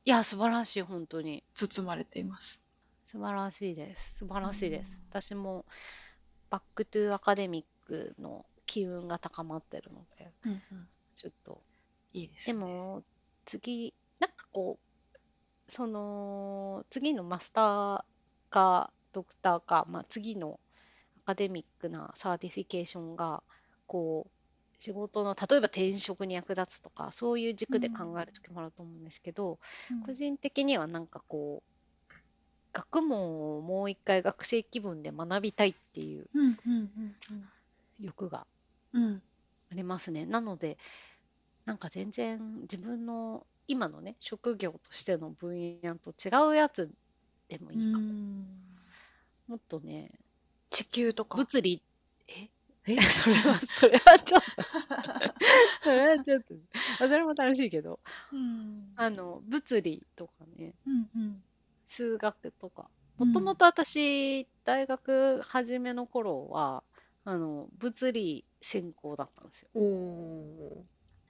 [0.05, 1.45] いや、素晴らしい、本当に。
[1.55, 2.61] 包まれています。
[3.03, 4.17] 素晴らしいです。
[4.17, 4.97] 素晴らしいです。
[4.97, 5.65] うん私も、
[6.49, 10.87] バックトゥアカデミックの機運が高まってるので、うんうん。
[11.15, 11.61] ちょっと。
[12.13, 12.53] いいですね。
[12.53, 13.03] でも、
[13.45, 18.03] 次、なんかこう、その、次のマスター
[18.49, 20.59] か、ドクターか、まあ、次の
[21.17, 23.43] アカデミックな certification が、
[23.87, 29.59] こう、仕事の、例えば転職に役立つとか、そういう軸で考える時もあると思うんですけど、
[29.91, 31.73] うん個人的にはなんかこう
[32.73, 37.49] 学問をもう一回学生気分で学びたいっていううんうんうんうん。
[38.93, 39.21] うん。
[39.71, 40.25] ありますね。
[40.25, 40.77] なので
[41.65, 46.89] なんか全然自分の今のね職業としての分野と違うやつ
[47.47, 47.97] でもいいかも。
[47.99, 48.45] うん
[49.47, 50.11] もっとね
[50.69, 51.37] 地球とか。
[51.37, 51.81] 物理
[52.27, 52.49] え？
[52.87, 52.97] え？
[52.99, 54.47] それはそれはちょっと
[55.83, 56.55] それはちょっと
[56.97, 57.99] それも楽しいけど
[58.31, 58.93] うん。
[58.95, 61.43] あの物理とかねうんうん。
[61.87, 62.89] 数学とか
[63.19, 66.83] うんもともと私、大学初めの頃は
[67.25, 69.69] あの物理専攻だったんですよ。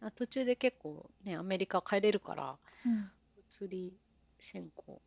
[0.02, 2.90] あ途中で結構ねアメリカ帰れるからー。
[2.90, 3.12] うん。
[3.36, 3.94] 物理
[4.40, 5.02] 専攻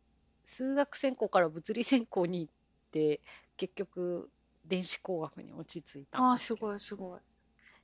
[0.45, 2.53] 数学専攻から物理専攻に行っ
[2.91, 3.21] て
[3.57, 4.29] 結局
[4.65, 7.19] 電子工学に落ち着いたああ、んですごいすごい。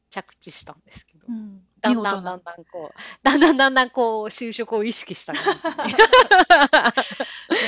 [0.09, 1.61] 着地したんですけど、うん。
[1.81, 2.43] だんだんだん。
[2.43, 5.57] だんこうだんだんだんだんこう就職を意識した感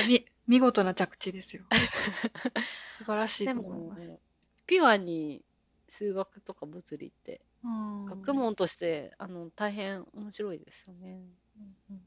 [0.08, 1.64] じ 見事な着地ですよ。
[2.88, 4.20] 素晴らしいでと思いもます。
[4.68, 5.44] ピュアに
[5.88, 11.22] 数学とか物理ってうん学問としてあの大変面白いですよね。
[11.58, 12.02] うんうん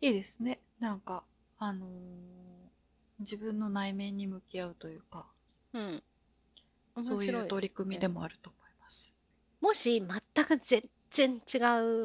[0.00, 0.60] いいですね。
[0.78, 1.24] なんか、
[1.58, 1.90] あのー
[3.18, 5.24] 自分の内面に向き合うというか、
[5.72, 6.02] うん。
[7.00, 8.20] そういう取り組みでも。
[8.20, 9.14] もあると思います。
[9.62, 11.58] もし全く全然違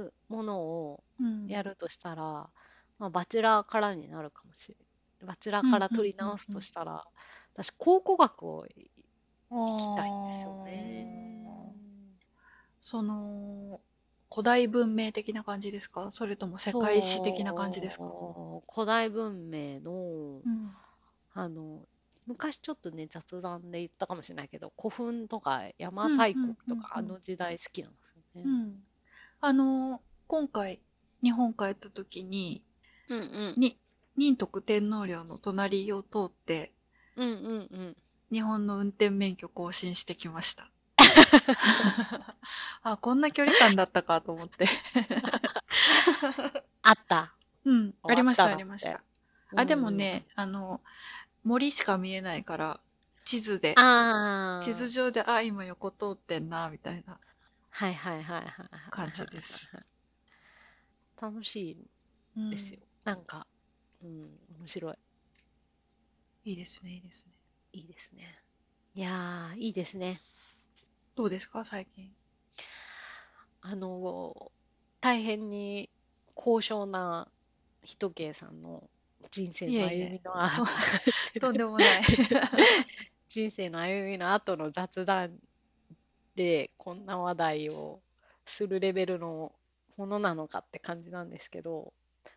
[0.05, 2.49] うものをうんやるとしたら、
[2.97, 4.77] まあ、バチェラーからになるかもしれ
[5.19, 5.27] ない。
[5.27, 7.03] バチェラーから取り直すとしたら、
[7.55, 8.65] 私、考古学を
[9.51, 11.45] 行きたいんですよね。
[12.79, 13.79] その、
[14.31, 16.09] 古代文明的な感じですか？
[16.09, 18.05] それとも世界史的な感じですか？
[18.73, 20.71] 古代文明の、うん。
[21.33, 21.85] あの
[22.27, 28.43] 昔ちょっとね雑談で言ったかもしれないけど古墳とか邪馬台国とか、あの時代好きなんですよね。
[28.45, 28.83] うん。
[29.41, 30.79] あの、今回、
[31.23, 32.61] 日本帰った時に、
[33.09, 33.77] うんうんに、
[34.17, 36.71] 仁徳天皇陵の隣を通って、
[37.15, 37.97] うんうんうん
[38.31, 40.69] 日本の運転免許更新してきました。
[42.83, 44.67] あ、こんな距離感だったかと思って。
[46.81, 47.33] あった。
[47.65, 49.01] うん、ありました、ありました。
[49.55, 50.81] あ、でもね、あの、
[51.43, 52.79] 森しか見えないから、
[53.23, 53.75] 地図で
[54.63, 57.19] 地図上で、あ、今横通ってんな、みたいな。
[57.69, 59.71] はいはいはいはいはい感じです。
[61.21, 61.77] 楽し
[62.35, 62.79] うんいですよ。
[63.03, 63.45] なんか、
[64.03, 64.21] うん、
[64.59, 64.97] 面白い。
[66.43, 67.33] いいですね、いいですね。
[67.73, 68.23] いいですね。
[68.95, 70.19] いやー、いいですね。
[71.15, 72.11] どうですか、最近。
[73.61, 74.51] あの、
[74.99, 75.89] 大変に
[76.35, 77.27] 高尚な
[77.83, 78.83] 人芸さんの
[79.29, 80.49] 人生の歩みのあ
[81.33, 82.01] ととんでもない。
[83.29, 85.39] 人生の歩みの後の雑談
[86.35, 88.01] でこんな話題を
[88.45, 89.53] するレベルの
[89.97, 91.93] ものなのかって感じなんですけど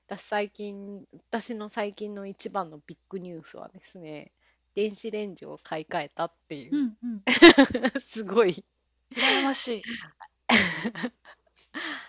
[0.06, 4.30] 私最近私の最近の一番のビッグニュースはですね
[4.74, 7.22] 電子レンジを買い替えたっていうう、んうん。
[8.00, 8.64] すごい
[9.12, 9.82] 羨ましい。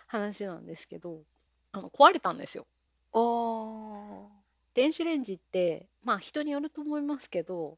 [0.07, 1.23] 話なんですけど
[1.71, 2.67] あの壊れたんですよ。
[3.11, 4.29] おー。
[4.73, 7.77] 電子レンジってまあ人によると思いますけど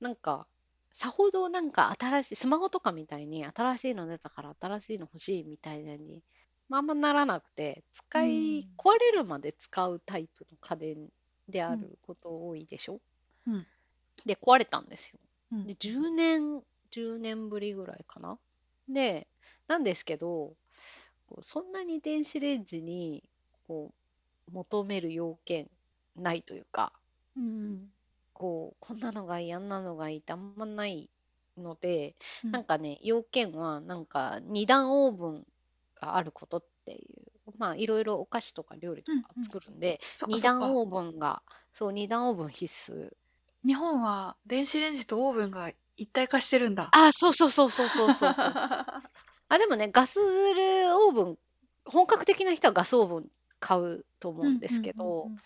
[0.00, 0.46] なんか
[0.92, 6.22] さほどなんか新しいスマホとかみたいに新しいの出たから新しいの欲しいみたいなに、
[6.68, 11.08] まあ、あんまならなくて使い、うん壊れるまで使うタイプの家電
[11.48, 13.00] であうんること多いでしょ、
[13.46, 13.66] うん
[14.26, 15.18] で壊れたんですよ。
[15.52, 15.66] うん。
[15.66, 18.38] で、10年、10年ぶりぐらいかな。
[18.88, 19.28] で、
[19.66, 20.56] なんですけど、
[21.26, 23.22] こうそんなに電子レンジに
[23.66, 23.94] こ
[24.48, 25.70] う求める要件
[26.16, 26.92] ないというか、
[27.36, 27.90] うん。
[28.32, 31.10] こう、こんなのがいい、あんなのがいいってあんまない
[31.56, 32.52] ので、うん。
[32.52, 35.46] なんかね、要件は、なんか二段オーブン
[35.96, 37.04] があることってい
[37.46, 39.50] う、まあ、いろいろお菓子とか料理とかうんうん。
[39.50, 40.40] 作るんで、そっかそっか。
[40.40, 41.42] 二段オーブンが、
[41.72, 43.12] そう、二段オーブン必須。
[43.66, 46.90] 日本は電子レンジとオーブンが一体化してるんだ。
[46.92, 48.54] あ、そうそうそうそうそうそうそう。
[49.48, 51.38] あ、でもね、ガスオーブン、
[51.84, 55.38] 本格的な人はガスオーブン買うと思うんですけど、うんうんうん、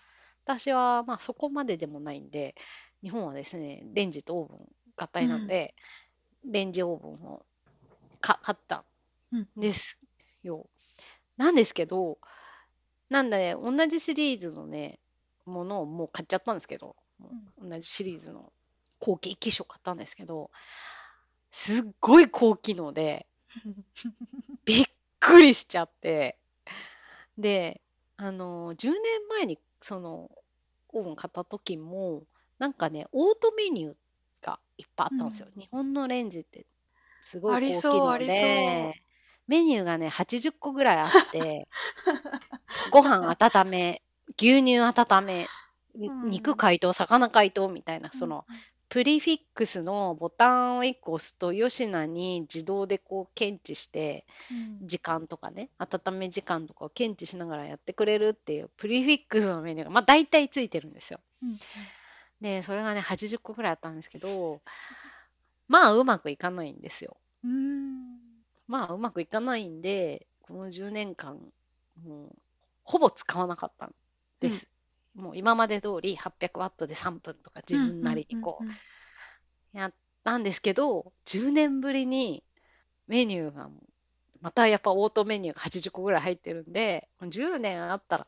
[0.44, 2.54] 私はまあそこまででもないんで、
[3.02, 5.74] 日本はですね、レンジとオーブン合体なんで、
[6.44, 7.46] うん、レンジオーブンを
[8.20, 8.84] か買った
[9.34, 10.00] んです
[10.42, 10.66] よ、
[11.38, 11.44] うん。
[11.44, 12.18] なんですけど、
[13.08, 14.98] なんだね、同じシリーズのね、
[15.44, 16.96] ものをもう買っちゃったんですけど、
[17.60, 18.52] 同じシリーズの
[18.98, 20.50] 後期機種を買ったんですけど、
[21.50, 23.26] すっごい高機能で、
[24.64, 24.84] びっ
[25.20, 26.38] くりしちゃって、
[27.38, 27.80] で、
[28.16, 30.30] あの、10年前にその
[30.88, 32.22] オーブン買った時も、
[32.58, 33.96] なんかね、オートメニュー
[34.40, 35.48] がいっぱいあったんですよ。
[35.56, 36.66] 日本のレンジって
[37.20, 39.02] すごい高機能で、
[39.46, 41.68] メニューがね、80個ぐらいあって、
[42.90, 44.02] ご飯温め、
[44.38, 45.46] 牛乳温め、
[45.94, 48.46] 肉解凍、魚解凍みたいな、その、
[48.88, 54.86] プリフィックスのボタンを1個押すと、ヨシナに自動でこう検知して、うん。
[54.86, 61.20] 時間とかね、温め時間とかを検知しながらやってくれるっていうプリフィックスのメニューが、まあ大体ついてるんですよ。
[61.42, 61.58] うん。
[62.40, 64.60] で、それがね、80個ぐらいあったんですけど、
[65.68, 67.16] まあうまくいかないんですよ。
[67.44, 68.18] うん。
[68.66, 71.40] まあうまくいかないんで、この10年間、
[72.04, 72.36] もう
[72.84, 73.94] ほぼ使わなかったん
[74.40, 74.68] です。
[75.14, 78.58] もう今まで通り800ワットで3分とか自分なりにこ
[79.74, 79.92] うやっ
[80.24, 82.42] たんですけど、10年ぶりに
[83.08, 83.68] メニューが
[84.40, 88.26] またやっぱオートメニューが80個ぐらい入ってるんで、10年あったら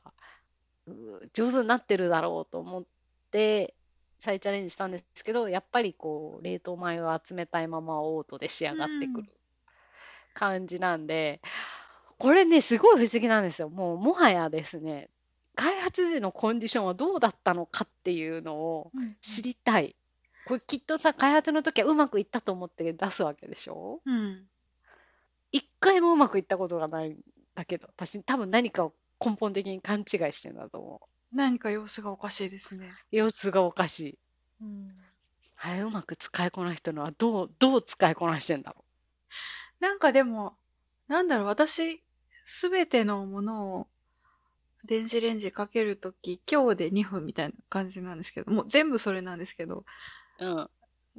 [1.33, 2.85] 上手になってるだろうと思っ
[3.31, 3.75] て
[4.19, 9.29] 再チャレンジしたんですけど、やっぱりこう冷凍米を集めたいままオートで仕上がってくる
[10.35, 11.41] 感じなんで、
[12.19, 13.69] これね、すごい不思議なんですよ。
[13.69, 15.11] もうもはやですね、
[15.55, 19.97] 開発時のコンディションはどうだったのかっていうのをうん知りたい。
[20.47, 24.01] これきっとさ、開発の時はうまくいったと思って出すわけでしょ？
[24.05, 24.43] うん
[25.53, 27.17] 一回もうまくいったことがないん
[27.55, 28.93] だけど、私多分何かを
[29.25, 31.01] 根本的に勘違いしてんだと思
[31.33, 32.91] 何か様子がおかしいですね。
[33.13, 33.17] う。
[33.17, 34.19] 様子がおかしい。
[34.61, 34.95] うん
[35.57, 38.85] あれうまく使いこなしてるのはどう、どう使いこなしてんだろ
[39.81, 40.57] なんかでも、
[41.09, 42.03] なんだろう、私、
[42.45, 43.87] すべてのものを
[44.85, 49.85] 電子レンジかけるとき、今日で2分みたいな感じなんですけど、もう全部それなんですけど、
[50.41, 50.47] う。
[50.47, 50.71] うん。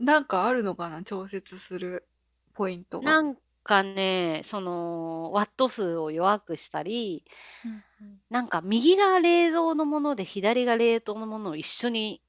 [0.06, 1.04] なんかあるのかな？
[1.04, 2.08] 調節する
[2.54, 3.06] ポイントが。
[3.06, 7.26] なんかね、その、ワット数を弱くしたり、
[7.66, 7.84] うん
[8.30, 12.22] なんか右が冷蔵のもので左が冷凍のものを一緒に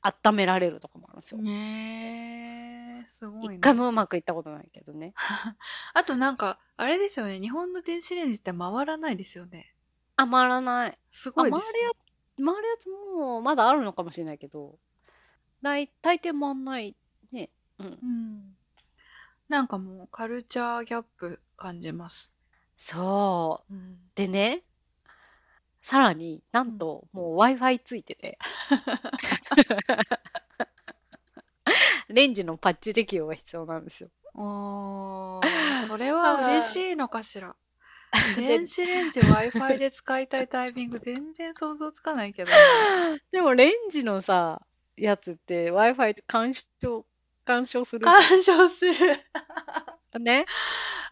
[0.00, 1.42] 温められるとかもあるんですよ。
[1.42, 3.56] ねえ、すごいね。
[3.56, 5.12] 一回もうまくいったことないけどね。
[5.94, 7.38] あとなんか、あれですよね。
[7.38, 9.74] 日本の電子レンジって回らないですよね。
[10.22, 10.90] 余らない。
[10.90, 11.90] あ、すごい回るやですね。
[12.36, 14.78] つ、回るやつもまだあるのかもしれないけど、
[15.62, 16.96] 大、大抵回んない
[17.32, 17.50] ね。
[17.78, 17.86] うん。
[17.86, 18.56] うん。
[19.48, 22.32] なんかもうカルチャーギャップ感じます。
[22.76, 23.74] そう。
[23.74, 23.98] うん。
[24.14, 24.62] でね、
[25.82, 28.38] さらになんともう Wi-Fi ついてて、
[32.08, 34.10] レンジのパッチ適用が必要なんですよ。
[34.34, 37.54] おー、それは 嬉しいのかしら。
[38.36, 42.50] で電子レンジ Wi-Fi で使いたいタイミング全然想像つかないけど。
[43.30, 44.60] でもレンジのさ、
[44.96, 47.06] やつって Wi-Fi で干渉、
[47.44, 48.92] 干渉するじゃ干渉する。
[50.18, 50.22] ん。
[50.22, 50.44] ね。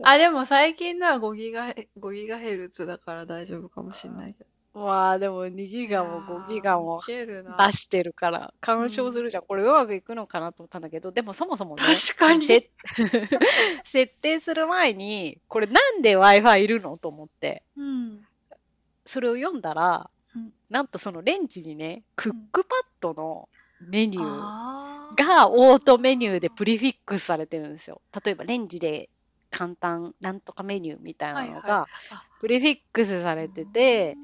[0.02, 4.50] あ、でも最近のは5ギガ、5ギガヘルツだから大丈夫かもしれないけど。
[4.78, 7.00] まあでも2ギガも5ギガも。
[7.06, 9.42] 出してるから干渉するじゃん。
[9.44, 12.70] これうまくいくのかなと思ったんだけど、でもそもそもね、確かにせ
[13.84, 18.24] 設定する前に、これなんで Wi-Fi いるのと思って、うん。
[19.04, 23.48] それを読んだら、うんなんとそのレンジにね、クックパッドの
[23.80, 28.02] メニューがオートメニューでプリフィックスされてるんですよ。
[28.24, 29.08] 例えばレンジで
[29.50, 31.86] 簡単なんとかメニューみたいなのはいが
[32.40, 34.16] prefix されてて、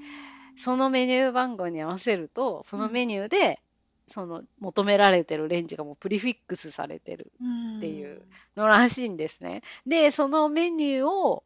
[0.57, 3.61] そのメニュー番号に合わせると、そのメニューで、
[4.09, 7.33] その求められてるレンジがもう prefix されてる
[7.79, 8.23] っていう
[8.55, 9.63] のらしいんですね。
[9.87, 11.45] で、そのメニューを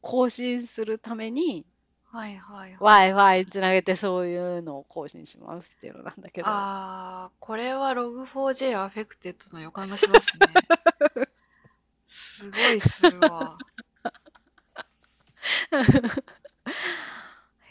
[0.00, 1.64] 更新するために、
[2.04, 3.12] はいはいはい。
[3.12, 6.46] Wi-Fi つなげてそういうのを更新しますっていうのなんだけど。
[6.48, 10.46] あー、これは Log4j アフェクテッドの予感がしますね。
[12.06, 13.58] すごいするわ。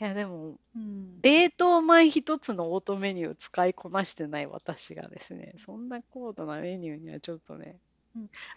[0.03, 1.21] いやでも、うん。
[1.21, 7.77] 冷凍米一つのオートメニュー使いこなしてない私がですね、そんな高度なメニューにはちょっとね、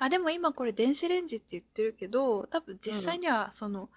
[0.00, 3.88] あ、でも今これ電子レンジって言ってるけど、多分実際にはその、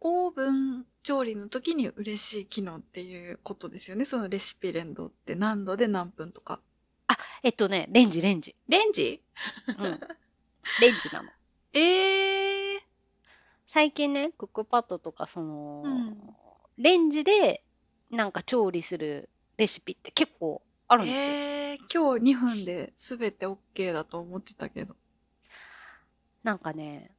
[0.00, 4.04] オーブン調理の時に嬉しい機能っていうことですよね。
[4.04, 6.60] そのレシピ連動って何度で何分とか。
[7.42, 8.54] えっとね、レンジ、レンジ。
[8.68, 9.20] レンジ？
[9.66, 9.82] うん。
[9.82, 9.98] レン
[11.00, 11.28] ジなの。
[11.74, 12.82] ええ
[13.66, 16.36] 最近ね、クックパッドとか、その、うん
[16.78, 17.62] レンジで
[18.10, 20.98] なんか調理するレシピって結構あー。
[20.98, 21.32] るんですよ。
[21.34, 24.94] えー、今日2分で全て OK だと思ってたけど。
[26.42, 27.10] なんかね、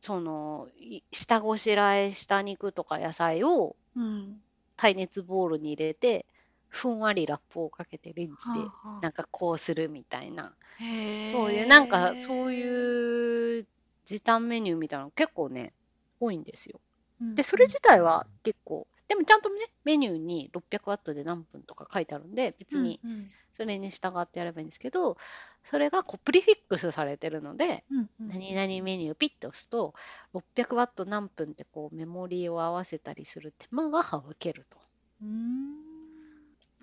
[0.00, 4.40] その、い下ごしらえした肉とか野菜をうん。
[4.76, 6.26] 耐熱ボウルに入れて、
[6.68, 8.66] ふんわりラップをかけてレンジで
[9.02, 13.66] なんかこうするみたいな、へーそういうなんかそういう
[14.06, 15.72] 時短メニューみたいなの結構ね、
[16.18, 16.80] 多いんですよ。
[17.20, 25.18] うんで、それ自体は結構、でもちゃんとね、メニューに600ワットで何分とか書いてあるんで、別にうんうんそれに従ってやればいいんですけど、
[25.64, 29.92] それがこうプリフィックスされてるので、うんうん何々メニューピッと押すと、
[30.32, 34.78] 600ワット何分ってこうメモリーを合わせたりする手間が省けると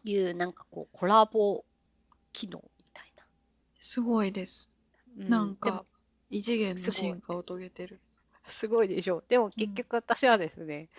[0.03, 1.65] いう、なんかこうコラボ
[2.31, 3.11] 機能みたい
[3.79, 4.69] すごいです。
[5.15, 5.25] な。
[5.25, 5.85] うなんでもか、
[6.29, 7.99] 異次元の進化を遂げてる。
[8.47, 9.23] すごいでしょう。
[9.27, 10.89] でも結局私はですね、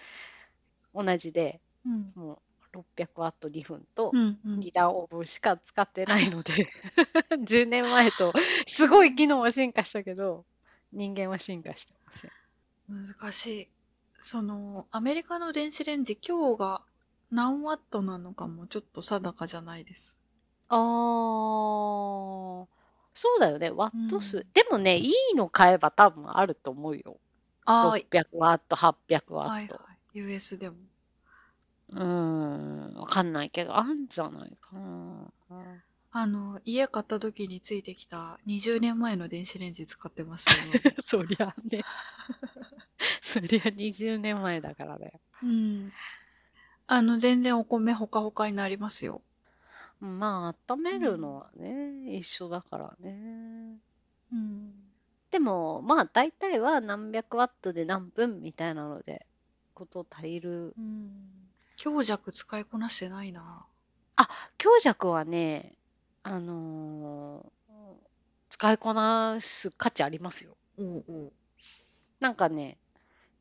[0.95, 2.13] 同じで、うん。
[2.15, 2.39] もう
[2.73, 6.53] 600ワット2分とうんうん2段オーブンしか使ってないので、
[7.45, 8.33] 10年前と
[8.67, 10.45] すごい機能は進化したけど、
[10.93, 12.33] 人間は進化してません。
[12.89, 13.69] 難しい。
[14.19, 16.83] その、アメリカの電子レンジ、今日が
[17.31, 20.19] 何ワットなのかもちょっと定かじゃないです。
[20.69, 22.67] あー、
[23.15, 24.39] そうだよね、ワット数。
[24.39, 27.17] うんでもね、いいの買えば多分あると思うよ。
[27.65, 29.51] あ600ワット、800あ、ワット。
[29.51, 29.90] はいはい。
[30.15, 30.77] US でも。
[31.91, 35.33] うーん、わかんないけど、あんじゃないかな。
[36.13, 40.55] あの、家買った時についてきた20年前の電子レンジ使ってますよ。
[41.01, 41.85] そりゃね。
[43.23, 45.21] そりゃ20年前だからだよ。
[45.43, 45.93] うん。
[46.89, 49.23] あの、全然お米ほかほかになりますよ。
[50.01, 53.79] まあ、温めるのはね、一緒だからね。
[54.33, 54.73] うん。
[55.31, 59.27] でも、まあ、大体は何百ワットで何分みたいなので、
[59.81, 60.75] こと足りる。
[60.77, 61.11] うん。
[61.79, 63.65] 強弱使いこなしてないな。
[64.59, 65.73] 強弱はね、
[66.23, 67.51] あのー
[68.51, 70.57] 使いこなす価値ありますよ。
[70.77, 71.33] おうおう。
[72.19, 72.77] なんかね、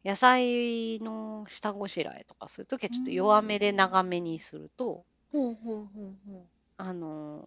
[0.05, 6.43] 野菜の下ごしらえとかするときはちょっと弱めで長めにすると、ほうほうほうほう。
[6.77, 7.45] あの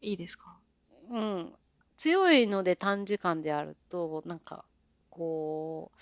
[0.00, 0.56] いいですか？
[1.12, 1.52] ーうん、
[1.96, 4.64] 強いので短時間でやると、なんか、
[5.10, 5.98] こう、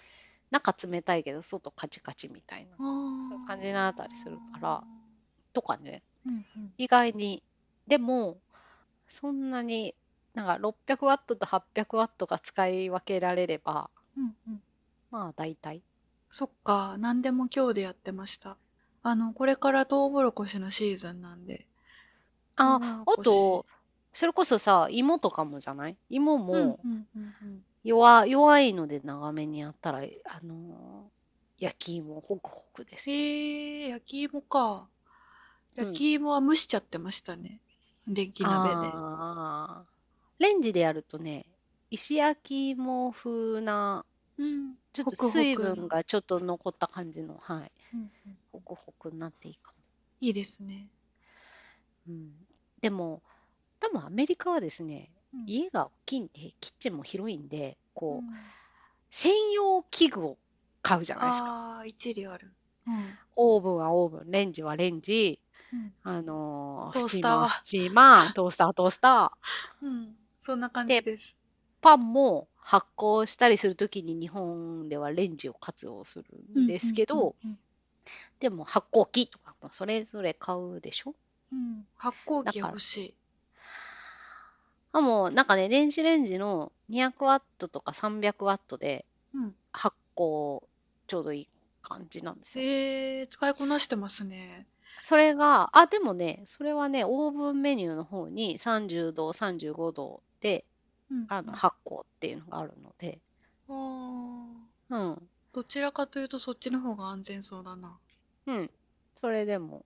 [0.51, 2.77] 中冷たいけど外カチカチみたいな。
[2.77, 4.85] そういう感じになったりするから、
[5.53, 6.73] とかね、うんうん。
[6.79, 7.43] 意外に、
[7.87, 8.39] でも、
[9.09, 9.95] そんなに、
[10.35, 14.63] なんか600ワットと800ワットが使い分けられれば、うんうん。
[15.11, 15.83] まあ大体。
[16.29, 18.57] そっか、何でも今日でやってました。
[19.03, 21.67] あの、これからトウモロコシのシーズンなんで。
[22.57, 23.65] あ、あと、
[24.13, 25.97] それこそさ、芋とかもじゃない？
[26.09, 26.63] 芋もうんう
[26.95, 27.65] んうんうん。
[27.87, 31.17] 弱、弱いので長めにやったら、あのー
[31.59, 33.17] 焼き芋ホクホクですよ。
[33.17, 34.89] へえ、焼き芋か。
[35.77, 37.61] うん焼き芋は蒸しちゃってましたね。
[38.09, 38.91] 電気鍋で。
[38.95, 41.47] あーレンジでやるとね、
[41.91, 44.05] 石焼き芋風な、
[44.39, 44.75] うん。
[44.93, 49.73] ちょっと水分がちょっと残った感じの、はい、うんうんホクホクになっていいか
[50.21, 50.89] いいですね。
[52.07, 52.15] も。
[52.15, 52.33] うん、
[52.81, 53.23] でも、
[53.79, 55.16] 多分アメリカはですね、うん
[55.47, 58.35] 家が大きいんで、キッチンも広いんで、こう、うん
[59.11, 60.37] 専用器具を
[60.83, 61.49] 買うじゃないですか。
[61.49, 62.53] ああ、一理ある。
[62.87, 63.19] うん。
[63.37, 65.39] オーブンはオーブン、レンジはレンジ、
[65.73, 70.17] うんあのースチーマーはスチーマー、トースターは トースター、うん。
[70.39, 71.37] そんな感じです。
[71.81, 76.23] パンも発酵したりするときに日本ではレンジを活用す
[76.55, 77.59] るんですけど、うんうん
[78.39, 81.15] でも発酵機とかもそれぞれ買うでしょ？
[81.53, 83.15] うんうん発酵機だから欲しい。
[84.97, 89.55] あもうなんかね、電子レンジの200ワットとか300ワットでうん。
[89.71, 90.63] 発酵
[91.07, 91.49] ちょうどいい
[91.83, 92.65] 感じなんですよ。
[92.65, 94.67] えー、使いこなしてますね。
[95.03, 100.65] それが、あ、でもね、それはね、オーブンメニューの方に30度、35度で
[101.11, 101.27] うん。
[101.29, 103.21] あの発酵っていうのがあるので、
[103.69, 104.47] あー
[104.89, 105.29] うん。
[105.53, 107.99] どちらかというとそっちの方が安全そうだな。
[108.47, 108.71] うん。
[109.15, 109.85] それでも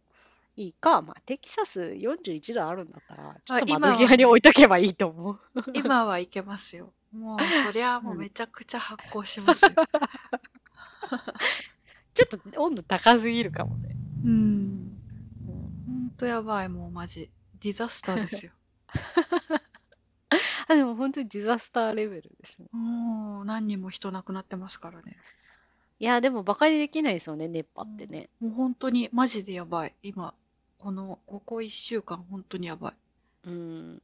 [0.61, 5.41] いいか、まあ、テキサス41度あるんだったら、ちょっと窓際に置いとけばいいと思う。
[5.73, 6.93] 今はいけますよ。
[7.17, 9.71] もう、そりゃもうめちゃくちゃ発酵しますよ。
[12.13, 13.97] ちょっと温度高すぎるかもね。
[14.23, 14.31] うん。
[14.31, 15.01] うん
[15.87, 17.31] ほんとやばい、もうマジ。
[17.59, 18.53] ディザスターですよ。
[20.69, 22.67] あ、でも本当にディザスターレベルですね。
[22.73, 25.17] もう何人も人亡くなってますからね。
[26.01, 28.29] いや、でもバカにできないですよね、熱波ってね。
[28.41, 29.95] もう本当にマジでやばい。
[30.03, 30.35] 今、
[30.81, 32.95] この、ここ1週間本当にやばい。
[33.49, 34.03] うん。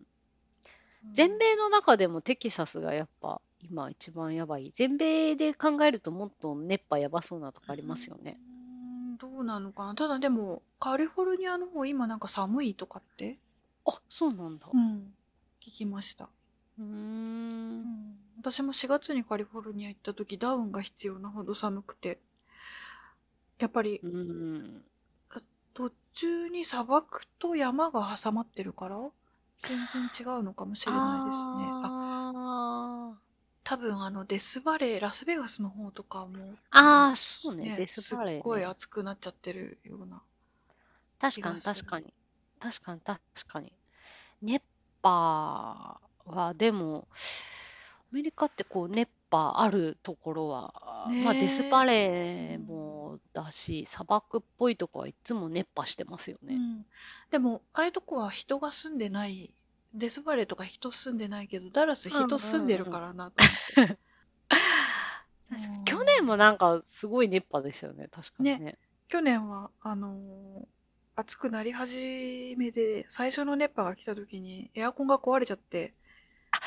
[1.13, 4.71] 全米の中でもテキサスがやっぱ今一番やばい。
[4.75, 8.39] 全米で考えるともっと熱波やばそうなとこありますよね。
[8.39, 9.95] うーんどうなのかな。
[9.95, 13.39] ただでも、カリフォルニアの方今なんか寒いとかって？
[13.87, 14.69] あ、そうなんだ。
[14.73, 15.15] うん。
[15.63, 16.29] 聞きました。
[16.79, 18.19] うん。
[18.39, 22.21] 私も4月にカリフォルニア行った時ダウンが必要なほど寒くて。
[23.59, 24.85] やっぱりうん。
[26.17, 28.97] 途中に砂漠と山が挟まってるから
[29.61, 31.69] 全然違うのかもしれないですね。
[31.83, 33.19] あ、あ
[33.63, 38.41] 多分あのデスバレー、ラスベガスの方とかも、あー、そうね、ねデスバレー、ね。
[38.41, 40.23] すっごい暑くなっちゃってるような。
[41.21, 42.15] 確かに確かに。
[42.61, 43.73] 確かに確かに。
[44.41, 44.63] 熱
[45.03, 47.09] 波はでも、
[48.11, 50.73] アメリカってこう熱波あるところは、
[51.23, 52.96] まあデスバレーも
[53.33, 56.55] だし、砂漠っぽいとこはいつも熱波してますよね。
[56.55, 56.87] うん。
[57.31, 59.53] でも、ああいうとこは人が住んでない、
[59.95, 63.45] デスバレーとか人住んでないけど、ダラス人住んでるからなと
[63.77, 63.99] 思って。
[65.85, 68.79] 去年もなんかすごい熱波でしたよね、確かにね。
[69.09, 70.67] 去年は、あのー
[71.19, 75.95] 暑くなり始めで、最初の熱波が来た時にエアコンが壊れちゃって、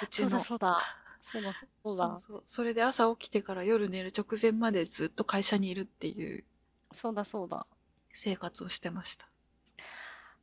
[0.04, 0.82] うちのそうだそうだ。
[1.22, 2.08] そうだそうだ。
[2.08, 2.44] そうそう。
[2.46, 6.44] それで朝起きてから夜寝る直前までずっと会社にいるっていう
[6.92, 7.68] そうだそうだ。
[8.12, 9.28] 生活をしてました。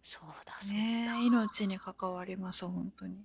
[0.02, 0.76] そうだそうだ。
[0.78, 3.16] ねえ、命に関わります、本当に。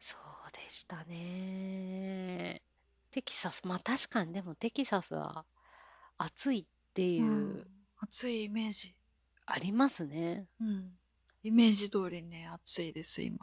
[0.00, 2.60] そうでしたね。
[3.10, 5.44] テキサス、まあ確かにでもテキサスは
[6.18, 7.26] 暑いっていう、う
[7.58, 7.66] ん
[8.04, 8.96] 暑いイメージ。
[9.46, 10.48] ありますね。
[10.60, 10.90] うん。
[11.44, 13.38] イメージ通りね、暑いです、今。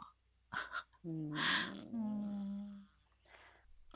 [1.04, 1.32] うん
[1.92, 2.59] うん。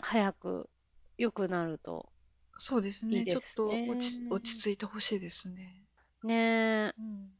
[0.05, 0.69] 早く
[1.17, 2.13] 良くなると。
[2.59, 3.21] そうですね。
[3.21, 5.83] いいですちょっねと落ち落ち着いてほしいですね。
[6.23, 6.95] ねえ。
[6.99, 7.31] うん。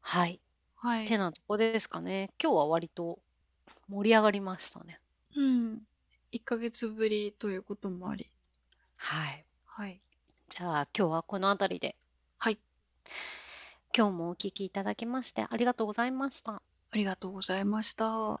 [0.00, 0.40] はい。
[0.76, 1.04] はい。
[1.04, 2.30] てなとこですかね。
[2.40, 3.18] 今日は割と
[3.88, 5.00] 盛り上がりましたね。
[5.34, 5.82] うん。
[6.32, 8.30] 1ヶ月ぶりということもあり。
[8.98, 9.44] はい。
[9.66, 10.00] はい。
[10.48, 11.96] じゃあ今日はこの辺りで。
[12.38, 12.58] はい。
[13.96, 16.52] 今日もお聞きいただきましてありがとうございました。
[16.52, 18.40] ありがとうございました。